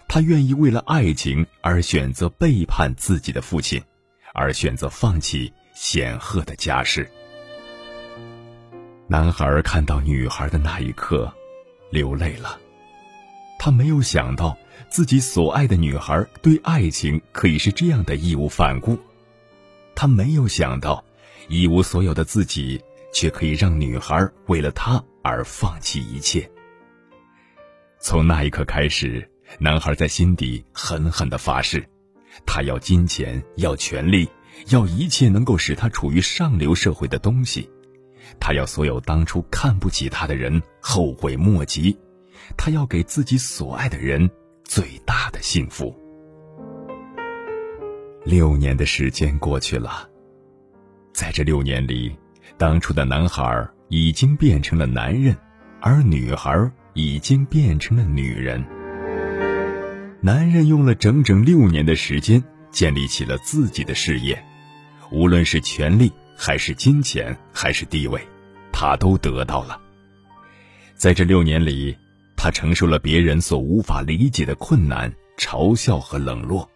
[0.08, 3.80] 她愿意为了爱情而选择背叛自己的父亲，
[4.34, 7.08] 而选择放弃显赫的家世。
[9.06, 11.32] 男孩看到女孩的那一刻，
[11.92, 12.60] 流泪了。
[13.60, 14.58] 他没有想到。
[14.90, 18.98] 自己所爱的女孩对爱情可以是这样的义无反顾，
[19.96, 21.04] 他没有想到，
[21.48, 22.82] 一无所有的自己
[23.14, 26.50] 却可以让女孩为了他而放弃一切。
[28.00, 31.88] 从那一刻开始，男孩在心底狠狠的发誓，
[32.46, 34.28] 他要金钱，要权力，
[34.70, 37.70] 要一切能够使他处于上流社会的东西，
[38.40, 41.98] 他要所有当初看不起他的人后悔莫及，
[42.58, 44.30] 他要给自己所爱的人。
[44.64, 45.94] 最大的幸福。
[48.24, 50.08] 六年的时间过去了，
[51.14, 52.16] 在这六年里，
[52.58, 55.36] 当初的男孩已经变成了男人，
[55.82, 58.64] 而女孩已经变成了女人。
[60.22, 64.42] 男人用了整整六年的时间建立起了自己的事业，
[65.12, 68.22] 无论是权力，还是金钱，还是地位，
[68.72, 69.80] 他都得到了。
[70.96, 71.98] 在这六年里。
[72.44, 76.68] 他承受了别人所无法理解的困难、嘲笑和冷落，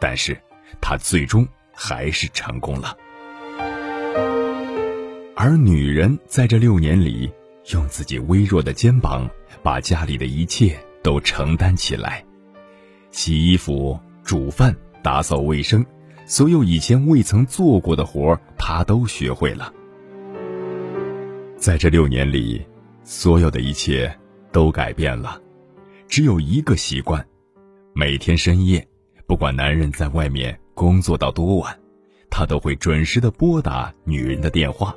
[0.00, 0.36] 但是，
[0.80, 2.96] 他最终还是成功了。
[5.36, 7.30] 而女人在这六年里，
[7.72, 9.28] 用自己微弱的肩膀，
[9.62, 12.24] 把家里的一切都承担起来，
[13.10, 15.84] 洗衣服、煮饭、打扫卫生，
[16.26, 19.72] 所有以前未曾做过的活儿，她都学会了。
[21.56, 22.64] 在这六年里，
[23.04, 24.12] 所有的一切。
[24.50, 25.38] 都改变了，
[26.08, 27.24] 只有一个习惯：
[27.92, 28.88] 每天深夜，
[29.28, 31.78] 不管男人在外面工作到多晚，
[32.30, 34.96] 他都会准时的拨打女人的电话，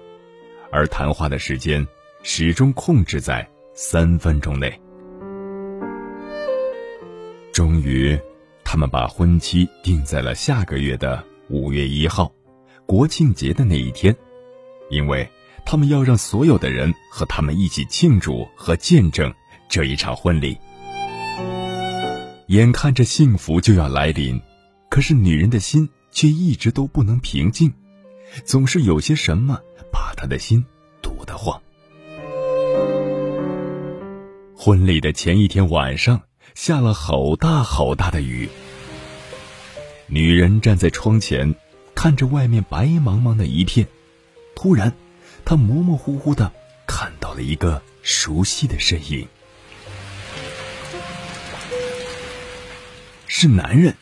[0.72, 1.86] 而谈话的时间
[2.24, 4.72] 始终控制在三分钟内。
[7.52, 8.18] 终于，
[8.64, 12.32] 他们把婚期定在了下个月的五月一号，
[12.86, 14.16] 国庆节的那一天，
[14.90, 15.30] 因为
[15.66, 19.34] 他们要让所有的人和他们一起庆祝和见证。
[19.68, 20.58] 这一场婚礼，
[22.52, 24.42] 眼看着幸福就要来临，
[24.90, 27.72] 可是女人的心却一直都不能平静，
[28.44, 29.58] 总是有些什么
[29.90, 30.66] 把他的心
[31.02, 31.62] 堵得慌。
[34.54, 36.24] 婚礼的前一天晚上，
[36.54, 38.50] 下了好大好大的雨。
[40.08, 41.56] 女人站在窗前，
[41.96, 43.88] 看着外面白茫茫的一片，
[44.56, 44.94] 突然，
[45.46, 46.52] 她模模糊糊的
[46.86, 49.26] 看到了一个熟悉的身影，
[53.34, 53.96] 是男人，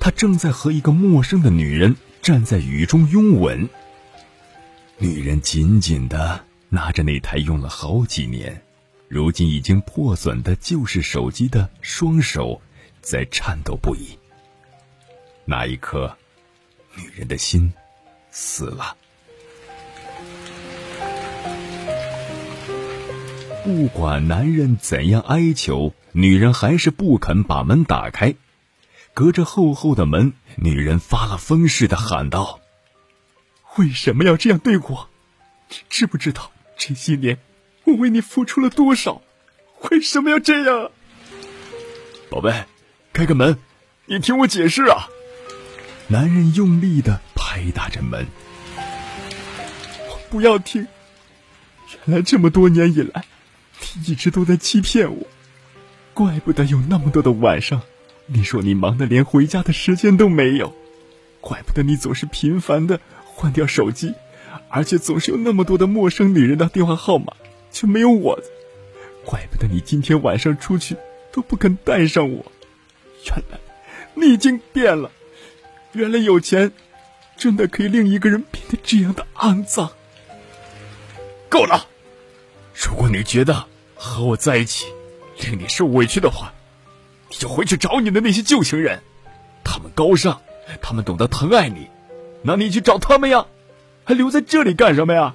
[0.00, 3.68] 他正在和一个陌生的女人站在雨中拥吻。
[4.96, 8.62] 女人紧紧的拿着那台用了好几年。
[9.06, 12.62] 如今已经破损的旧式手机的双手，
[13.02, 14.18] 在颤抖不已。
[15.44, 16.16] 那一刻，
[16.96, 17.70] 女人的心
[18.30, 18.96] 死了。
[23.68, 28.34] 不管男人怎样哀求，女人还是不肯把门打开。
[29.12, 32.60] 隔着厚厚的门，女人发了疯似的喊道
[33.76, 35.10] ：“为什么要这样对我？
[35.90, 37.36] 知不知道这些年？”
[37.84, 39.20] 我为你付出了多少？
[39.90, 40.90] 为什么要这样？
[42.30, 42.64] 宝贝，
[43.12, 43.58] 开个门，
[44.06, 45.10] 你听我解释啊！
[46.06, 48.26] 男人用力的拍打着门。
[48.78, 50.86] 我不要听。
[52.06, 53.37] 原来这么多年以来，你
[53.94, 55.26] 你一直都在欺骗我。
[56.14, 57.82] 怪不得有那么多的晚上，
[58.26, 60.74] 你说你忙的连回家的时间都没有。
[61.40, 64.14] 怪不得你总是频繁的换掉手机，
[64.68, 67.32] 而且总是有那么多的陌生女人的电话号码。
[67.70, 68.44] 却没有我的，
[69.26, 70.96] 怪不得你今天晚上出去
[71.30, 72.50] 都不肯带上我。
[73.26, 73.60] 原来
[74.14, 75.12] 你已经变了，
[75.92, 76.72] 原来有钱
[77.36, 79.90] 真的可以令一个人变得这样的肮脏。
[81.50, 81.86] 够了！
[82.80, 83.64] 如果你觉得
[83.96, 84.86] 和我在一起
[85.40, 86.52] 令你受委屈的话，
[87.28, 89.00] 你就回去找你的那些旧情人，
[89.64, 90.40] 他们高尚，
[90.80, 91.88] 他们懂得疼爱你，
[92.40, 93.46] 那你去找他们呀，
[94.04, 95.34] 还留在这里干什么呀？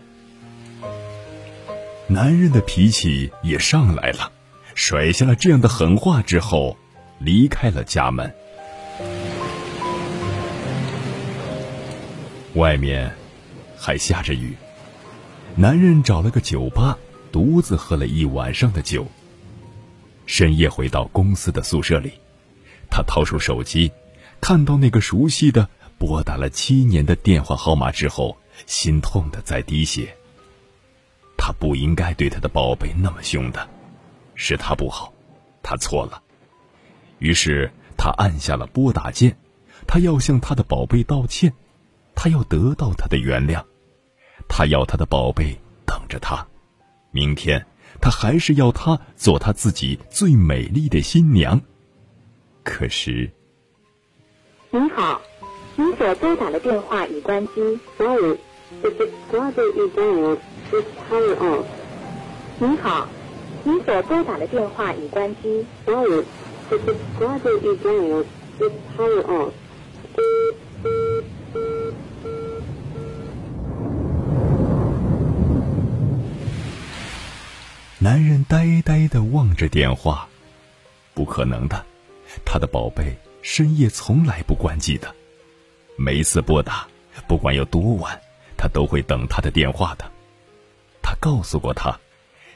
[2.08, 4.32] 男人的脾气也上来了，
[4.74, 6.78] 甩下了这样的狠话之后，
[7.20, 8.34] 离开了家门。
[12.54, 13.14] 外面
[13.78, 14.56] 还下着雨，
[15.56, 16.98] 男人找了个酒吧，
[17.34, 19.08] 独自喝了一晚上的酒。
[20.28, 22.14] 深夜回到公司的宿舍里，
[22.92, 23.92] 他掏出手机，
[24.40, 25.68] 看到那个熟悉的
[25.98, 30.16] 拨打了七年的电话号码之后，心痛的在滴血。
[31.36, 33.68] 他不应该对他的宝贝那么凶的，
[34.36, 35.12] 是他不好，
[35.64, 36.22] 他错了。
[37.18, 39.36] 于是他按下了拨打键，
[39.88, 41.52] 他要向他的宝贝道歉，
[42.14, 43.66] 他要得到他的原谅，
[44.48, 46.48] 他要他的宝贝等着他。
[47.14, 47.66] 明天
[48.02, 51.62] 他还是要她做他自己最美丽的新娘。
[52.64, 53.32] 可是，
[54.72, 55.22] 您好，
[55.76, 57.80] 您所拨打的电话已关机。
[57.98, 58.38] Sorry,
[62.60, 63.08] 您好，
[63.64, 65.66] 您所拨打的电话已关机。
[65.86, 66.24] Sorry,
[78.04, 80.28] 男人呆呆的望着电话，
[81.14, 81.86] 不可能的，
[82.44, 85.16] 他的宝贝深夜从来不关机的，
[85.98, 86.86] 每次拨打，
[87.30, 88.20] 不管有多晚，
[88.58, 90.04] 他都会等他的电话的。
[91.02, 91.98] 他告诉过他，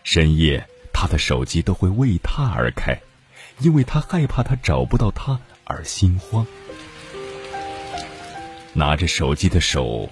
[0.03, 2.99] 深夜他的手机都会为他而开，
[3.59, 6.45] 因为他害怕他找不到他而心慌。
[8.73, 10.09] 拿着手机的手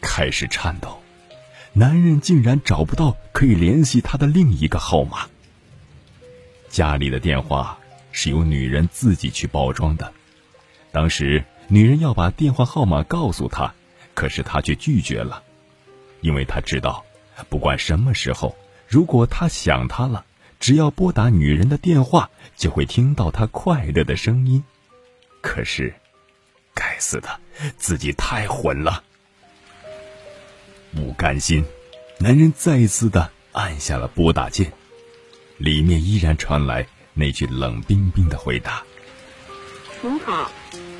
[0.00, 1.02] 开始颤抖，
[1.78, 5.28] 男人竟然找不到可以联系他的另一个号码。
[6.70, 7.78] 家里的电话
[8.12, 10.10] 是由女人自己去包装的，
[10.90, 13.74] 当时女人要把电话号码告诉他，
[14.14, 15.42] 可是他却拒绝了，
[16.22, 17.04] 因为他知道。
[17.50, 18.56] 不管什么时候，
[18.88, 20.24] 如果他想他了，
[20.58, 24.64] 只要拨打女人的电话，就会听到她快乐的声音。
[25.42, 25.94] 可是，
[26.72, 27.38] 该死的，
[27.76, 29.04] 自己太混了。
[30.96, 31.62] 不甘心，
[32.18, 34.72] 男人再一次的按下了拨打键，
[35.58, 38.82] 里面依然传来那句冷冰冰的回答
[40.00, 40.50] ：“您好，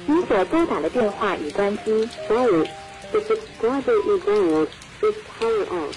[0.07, 2.07] 您所拨打的电话已关机。
[2.29, 2.69] Sorry,
[3.11, 4.69] the subscriber is on.
[5.01, 5.95] It's power off.”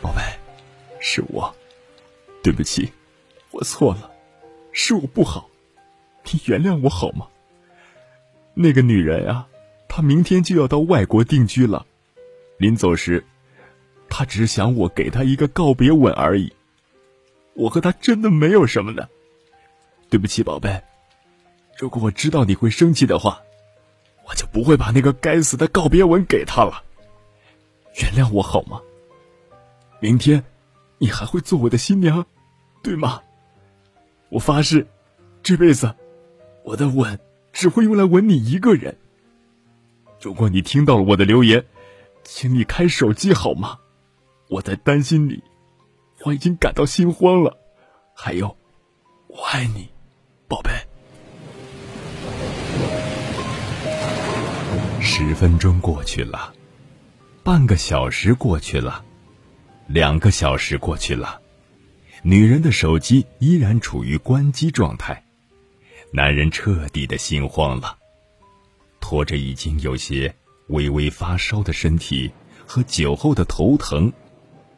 [0.00, 0.22] 宝贝，
[1.00, 1.52] 是我，
[2.44, 2.92] 对不起，
[3.50, 4.12] 我错了，
[4.70, 5.50] 是我不好，
[6.30, 7.26] 你原谅我好吗？
[8.54, 9.48] 那个女人啊，
[9.88, 11.86] 她明天就要到外国定居了，
[12.58, 13.24] 临走时，
[14.08, 16.52] 她只想我给她一个告别吻而已。
[17.54, 19.08] 我和她真的没有什么的，
[20.10, 20.82] 对不起，宝贝，
[21.78, 23.40] 如果我知道你会生气的话，
[24.28, 26.82] 我就不会把那个该死的告别吻给他了。
[28.02, 28.80] 原谅我好吗？
[30.00, 30.44] 明天，
[30.98, 32.26] 你还会做我的新娘，
[32.82, 33.22] 对吗？
[34.28, 34.86] 我发誓，
[35.42, 35.94] 这辈子，
[36.64, 37.18] 我的吻
[37.52, 38.98] 只会用来吻你一个人。
[40.26, 41.64] 如果你听到了我的留言，
[42.24, 43.78] 请你开手机好吗？
[44.48, 45.40] 我在担心你，
[46.24, 47.56] 我已经感到心慌了。
[48.12, 48.56] 还有，
[49.28, 49.88] 我爱你，
[50.48, 50.72] 宝贝。
[55.00, 56.52] 十分钟过去了，
[57.44, 59.04] 半个小时过去了，
[59.86, 61.40] 两个小时过去了，
[62.24, 65.24] 女人的手机依然处于关机状态，
[66.12, 67.96] 男人彻底的心慌了，
[69.08, 70.34] 拖着已经有些
[70.66, 72.32] 微微发烧的身体
[72.66, 74.12] 和酒后的头疼，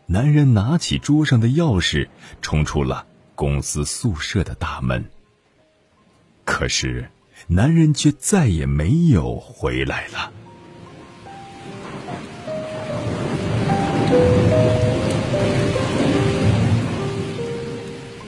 [0.05, 2.07] 男人拿起桌上的钥匙，
[2.43, 5.03] 冲出了公司宿舍的大门。
[6.45, 7.09] 可是。
[7.47, 10.33] 男人却再也没有回来了。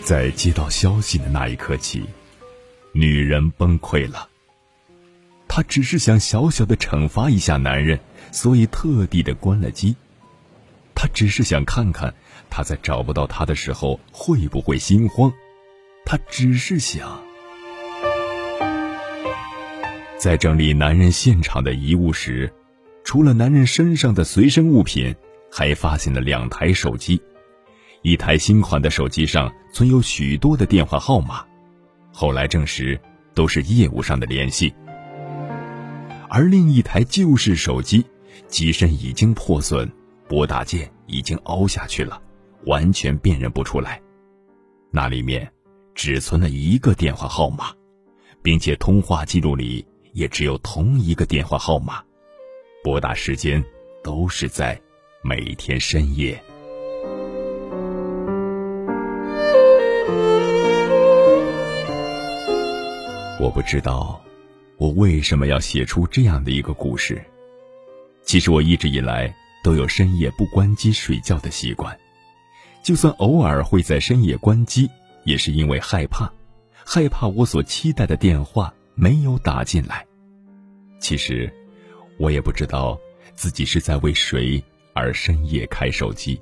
[0.02, 2.04] 在接到消息的那一刻起，
[2.92, 4.29] 女人崩溃了。
[5.52, 7.98] 她只是想小小的惩罚一下男人，
[8.30, 9.96] 所以特地的关了机。
[10.94, 12.14] 她只是想看看
[12.48, 15.32] 他在找不到他的时候会不会心慌。
[16.06, 17.20] 她只是想。
[20.16, 22.52] 在整理男人现场的遗物时，
[23.02, 25.12] 除了男人身上的随身物品，
[25.50, 27.20] 还发现了两台手机。
[28.02, 31.44] 一台新款的手机上存有许多的电话号码，
[32.12, 33.00] 后来证实
[33.34, 34.72] 都是业务上的联系。
[36.30, 38.06] 而另一台旧式手机，
[38.46, 39.90] 机身已经破损，
[40.28, 42.22] 拨打键已经凹下去了，
[42.66, 44.00] 完全辨认不出来。
[44.92, 45.52] 那里面
[45.94, 47.72] 只存了一个电话号码，
[48.42, 49.84] 并且通话记录里。
[50.12, 52.02] 也只有同一个电话号码，
[52.82, 53.64] 拨打时间
[54.02, 54.76] 都是在
[55.22, 56.42] 每天深夜。
[63.38, 64.20] 我不知道
[64.80, 67.22] 我为什么要写出这样的一个故事。
[68.22, 69.30] 其实我一直以来
[69.62, 71.94] 都有深夜不关机睡觉的习惯，
[72.82, 74.88] 就算偶尔会在深夜关机，
[75.24, 76.32] 也是因为害怕，
[76.82, 78.74] 害怕我所期待的电话。
[78.96, 80.04] 没有打进来。
[80.98, 81.50] 其实，
[82.18, 82.98] 我也不知道
[83.34, 84.62] 自己是在为谁
[84.92, 86.38] 而深夜开手机。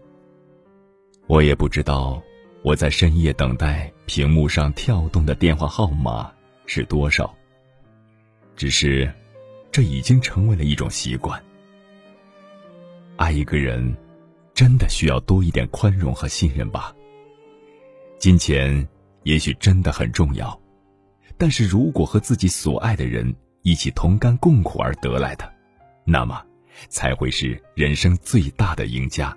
[1.28, 2.20] 我也不知道
[2.64, 6.32] 我在深夜等待屏幕上跳动的电话号码
[6.66, 7.32] 是多少。
[8.58, 9.08] 只是，
[9.70, 11.40] 这已经成为了一种习惯。
[13.14, 13.96] 爱一个人，
[14.52, 16.92] 真的需要多一点宽容和信任吧。
[18.18, 18.88] 金钱
[19.22, 20.60] 也许真的很重要。
[21.36, 23.32] 但是如果和自己所爱的人
[23.62, 25.48] 一起同甘共苦而得来的，
[26.04, 26.44] 那么
[26.88, 29.32] 才会是人生最大的赢家。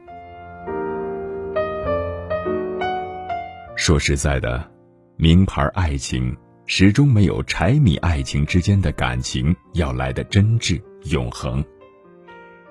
[3.76, 4.67] 说实在的，
[5.15, 6.36] 名牌爱情
[6.74, 11.61] 始终没有柴米爱情之间的感情要来的真挚永恒。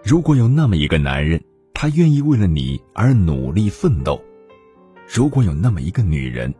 [0.03, 1.38] 如果有那么一个男人，
[1.74, 4.18] 他愿意为了你而努力奋斗；
[5.07, 6.51] 如果有那么一个女人，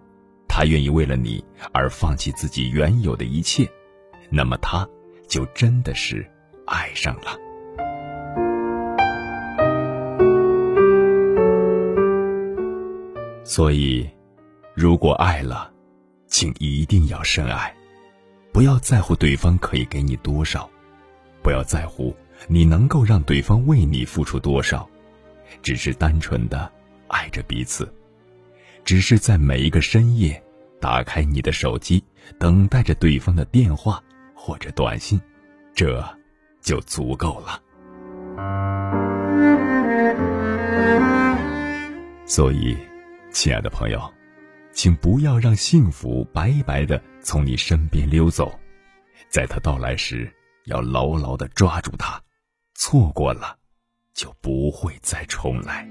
[0.49, 3.67] 他愿意为了你而放弃自己原有的一切，
[4.29, 4.87] 那么他
[5.27, 6.23] 就真的是
[6.67, 7.39] 爱上了。
[13.45, 14.07] 所以，
[14.75, 15.70] 如果爱了，
[16.31, 17.75] 请一定要深爱，
[18.53, 20.71] 不要在乎对方可以给你多少，
[21.43, 22.17] 不要在乎
[22.47, 24.89] 你能够让对方为你付出多少，
[25.61, 26.71] 只是单纯的
[27.09, 27.93] 爱着彼此。
[28.85, 30.43] 只是在每一个深夜，
[30.81, 32.03] 打开你的手机，
[32.39, 34.03] 等待着对方的电话
[34.35, 35.21] 或者短信，
[35.75, 36.03] 这
[36.63, 37.61] 就足够了。
[42.25, 42.77] 所以，
[43.33, 44.01] 亲爱的朋友，
[44.73, 48.59] 请不要让幸福白白的从你身边溜走，
[49.29, 50.33] 在它到来时，
[50.67, 52.21] 要牢牢的抓住它，
[52.75, 53.59] 错过了，
[54.15, 55.89] 就不会再重来。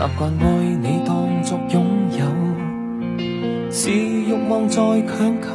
[0.00, 0.44] 习惯爱
[0.80, 1.84] 你当作拥
[2.16, 2.24] 有，
[3.70, 5.50] 是欲望在强求，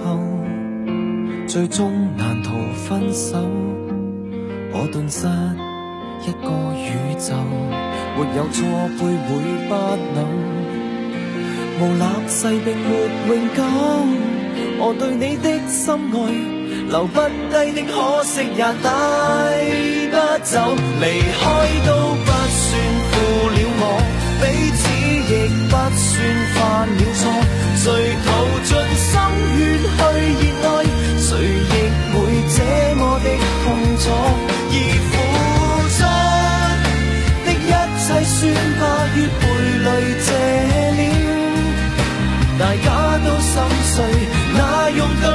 [1.47, 3.39] 最终难逃分手。
[4.71, 5.25] 我顿失
[6.21, 7.33] 一个宇宙，
[8.15, 8.61] 没有错
[8.99, 9.27] 配会
[9.67, 9.73] 不
[10.13, 10.17] 能
[11.79, 12.87] 無立世并没
[13.27, 13.57] 永久，
[14.77, 16.15] 我對你的心愛
[16.91, 17.19] 留不
[17.49, 18.85] 低的可惜也帶
[20.11, 20.53] 不走，
[21.01, 21.43] 離開
[21.87, 21.89] 都
[22.23, 22.63] 不算
[23.09, 23.13] 負
[23.49, 23.83] 了我，
[24.41, 24.83] 彼此
[25.27, 25.31] 亦
[25.69, 26.09] 不算
[26.53, 27.21] 犯了错，
[27.77, 27.85] 谁
[28.25, 28.27] 逃
[28.63, 29.11] 尽心
[29.55, 29.99] 血去
[30.41, 30.69] 热爱，
[31.19, 31.27] 谁
[31.71, 31.73] 亦
[32.11, 32.15] 会
[32.55, 32.57] 这
[32.95, 33.27] 么的
[33.63, 33.65] 痛
[33.97, 34.03] 楚，
[34.71, 34.75] 而
[35.09, 35.13] 付
[35.95, 35.99] 出
[37.45, 38.35] 的一切算
[38.79, 38.81] 吧，
[39.15, 39.41] 越賠
[39.85, 39.87] 累
[40.25, 40.27] 這
[40.97, 40.99] 了。
[42.57, 42.87] 大家
[43.23, 43.53] 都心
[43.93, 43.93] 碎，
[44.57, 44.59] 哪
[44.89, 45.25] 用对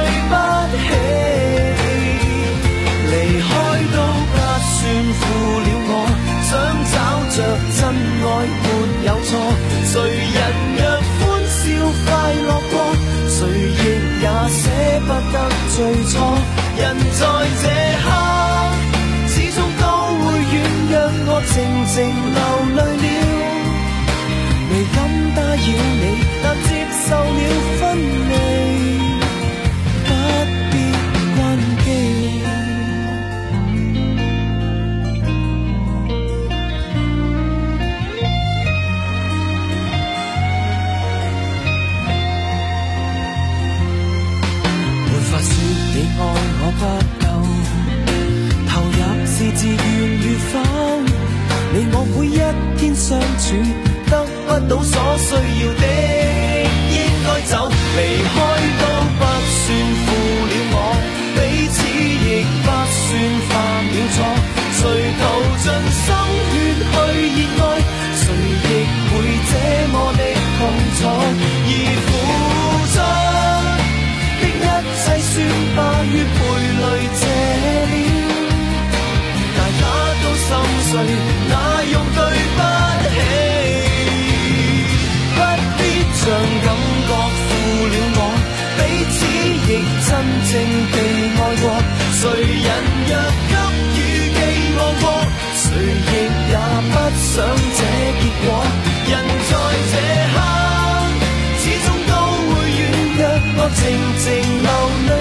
[103.73, 104.71] 静静流
[105.07, 105.20] 泪。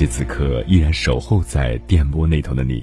[0.00, 2.82] 谢此刻依然守候在电波那头的你。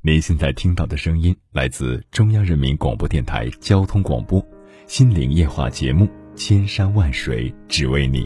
[0.00, 4.40] 您现在听到的声音来自中央人民广播电台交通广播
[4.86, 8.24] 《心灵夜话》节目《千山万水只为你》，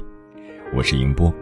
[0.72, 1.34] 我是迎波。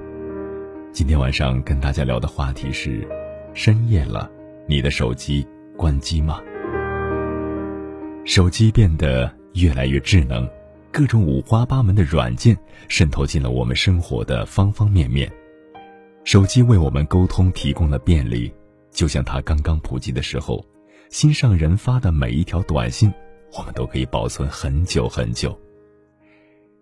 [0.90, 3.07] 今天晚上跟大家聊的话题是：
[3.53, 4.30] 深夜了，
[4.66, 6.40] 你的手机关机吗？
[8.24, 10.49] 手机变得越来越智能，
[10.90, 12.57] 各种五花八门的软件
[12.88, 15.30] 渗透进了我们生活的方方面面。
[16.27, 18.53] 手机为我们沟通提供了便利，
[18.91, 20.66] 就像它刚刚普及的时候，
[21.09, 23.12] 心上人发的每一条短信，
[23.57, 25.57] 我们都可以保存很久很久。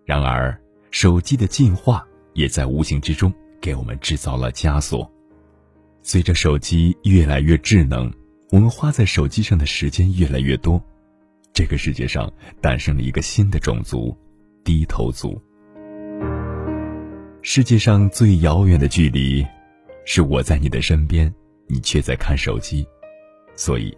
[0.03, 3.31] 然而，手机的进化也在无形之中
[3.61, 5.07] 给我们制造了枷锁。
[6.01, 8.11] 随着手机越来越智能，
[8.49, 10.81] 我们花在手机上的时间越来越多，
[11.53, 14.17] 这个世界上诞生了一个新的种族——
[14.65, 15.39] 低头族。
[17.47, 19.45] 世界上最遥远的距离，
[20.03, 21.31] 是我在你的身边，
[21.67, 22.83] 你却在看手机。
[23.55, 23.95] 所以，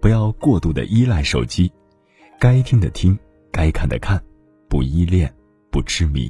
[0.00, 1.70] 不要过度的依赖手机，
[2.40, 3.16] 该听的听，
[3.52, 4.20] 该看的看，
[4.68, 5.32] 不依恋，
[5.70, 6.28] 不痴迷。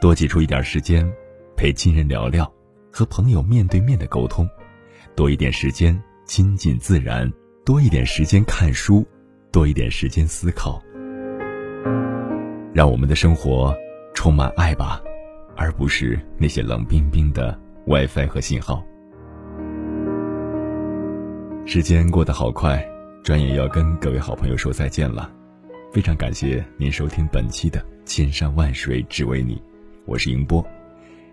[0.00, 1.06] 多挤出一点时间，
[1.54, 2.50] 陪亲人聊聊，
[2.90, 4.46] 和朋友面对面的沟通；
[5.14, 7.30] 多一点时间亲近自然，
[7.66, 9.06] 多一点时间看书，
[9.52, 10.82] 多一点时间思考。
[12.72, 13.76] 让我们的生活。
[14.20, 15.00] 充满爱吧，
[15.56, 18.84] 而不是那些冷冰冰的 WiFi 和信号。
[21.64, 22.86] 时间过得好快，
[23.24, 25.32] 转眼要跟各位好朋友说再见了。
[25.90, 29.54] 非常感谢您收听本期的《千山万水只为你》，
[30.04, 30.62] 我是迎波。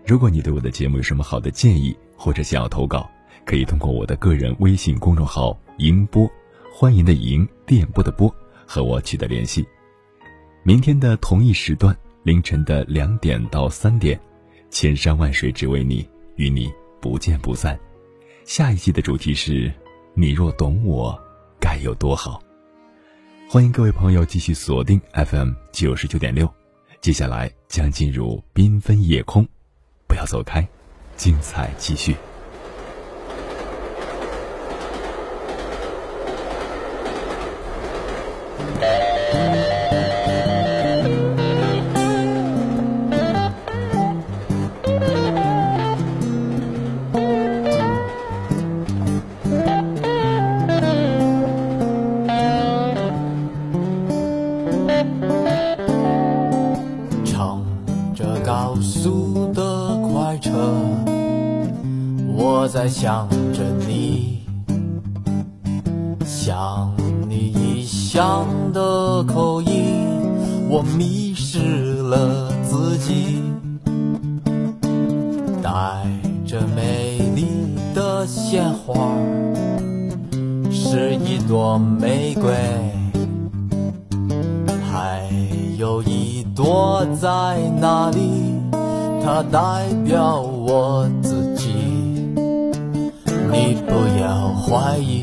[0.06, 3.06] 如果你对我的节目有什么好的建议，或者想要投稿，
[3.44, 6.26] 可以通过我的个人微信公众号“迎波”，
[6.72, 8.34] 欢迎的迎，电波的波，
[8.66, 9.62] 和我取得联系。
[10.62, 11.94] 明天的同一时段。
[12.28, 14.20] 凌晨的两点到三点，
[14.68, 16.06] 千山万水只为你，
[16.36, 16.70] 与你
[17.00, 17.80] 不见不散。
[18.44, 19.72] 下一期的主题是
[20.12, 21.18] “你若懂我，
[21.58, 22.38] 该有多好”。
[23.48, 26.46] 欢迎各位朋友继续锁定 FM 九十九点六，
[27.00, 29.48] 接下来将进入缤纷夜空，
[30.06, 30.68] 不要走开，
[31.16, 32.14] 精彩继续。
[60.48, 60.74] 车，
[62.34, 64.40] 我在想着你，
[66.24, 66.90] 想
[67.28, 70.06] 你异乡的口音，
[70.70, 71.58] 我迷失
[72.02, 73.42] 了自己，
[75.62, 75.70] 带
[76.46, 77.44] 着美丽
[77.94, 79.14] 的鲜花，
[80.70, 82.50] 是一朵玫瑰。
[84.90, 85.28] 还
[85.76, 88.57] 有一朵在哪里？
[89.30, 91.68] 它代表我自己。
[93.52, 95.22] 你不要怀疑，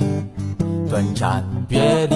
[0.87, 2.15] 短暂别离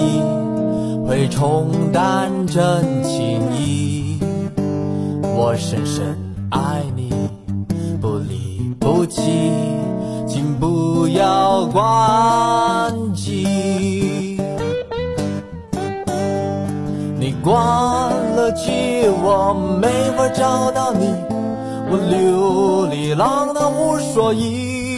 [1.04, 4.20] 会冲淡真情意。
[5.34, 6.16] 我深深
[6.52, 7.10] 爱你，
[8.00, 9.20] 不离不弃，
[10.28, 14.38] 请不要关机。
[17.18, 17.52] 你关
[18.36, 21.12] 了机，我没法找到你，
[21.92, 24.96] 我流里浪荡无所依。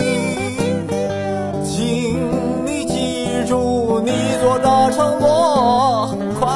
[1.65, 4.13] 请你记住你
[4.43, 6.51] 做的承诺，快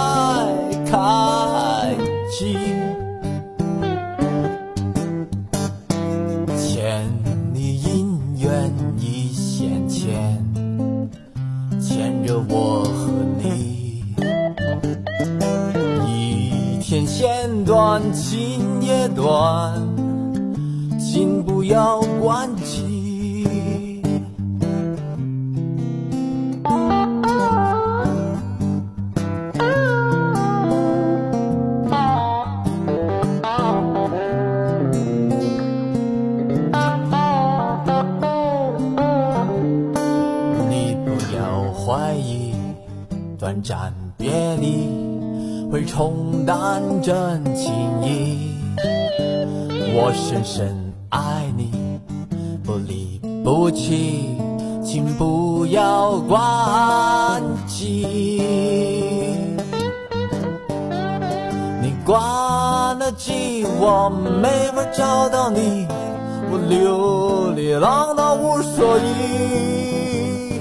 [0.85, 1.97] 开
[2.31, 2.55] 机。
[6.55, 7.03] 牵
[7.55, 8.07] 你姻
[8.39, 10.47] 缘一线牵，
[11.81, 13.11] 牵着我和
[13.43, 14.05] 你。
[16.07, 19.73] 一天线断，情也断，
[21.69, 24.03] 要关机。
[40.69, 42.55] 你不要怀疑，
[43.39, 44.89] 短暂别离
[45.71, 47.73] 会冲淡真情
[48.05, 48.51] 意。
[49.99, 50.86] 我深深
[53.87, 54.37] 不弃，
[54.85, 58.43] 请不要关机。
[61.81, 62.19] 你关
[62.99, 64.11] 了机，我
[64.43, 65.87] 没法找到你，
[66.51, 70.61] 我流离浪荡无所依。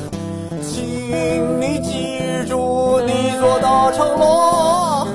[0.62, 5.08] 请你记住你做的承诺，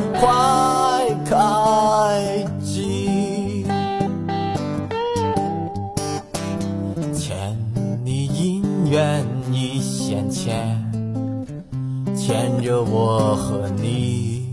[12.82, 14.48] 我和你。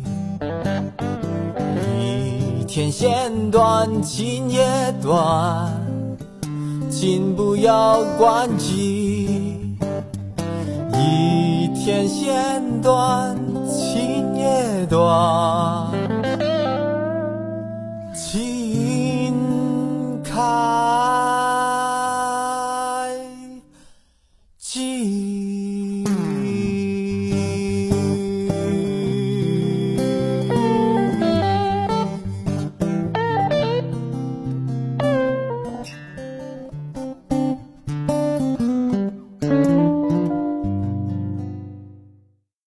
[2.59, 4.65] 一天线断情也
[5.01, 5.73] 断
[6.89, 9.75] 请不要关机。
[10.93, 13.35] 一天线断
[13.67, 15.76] 情也断。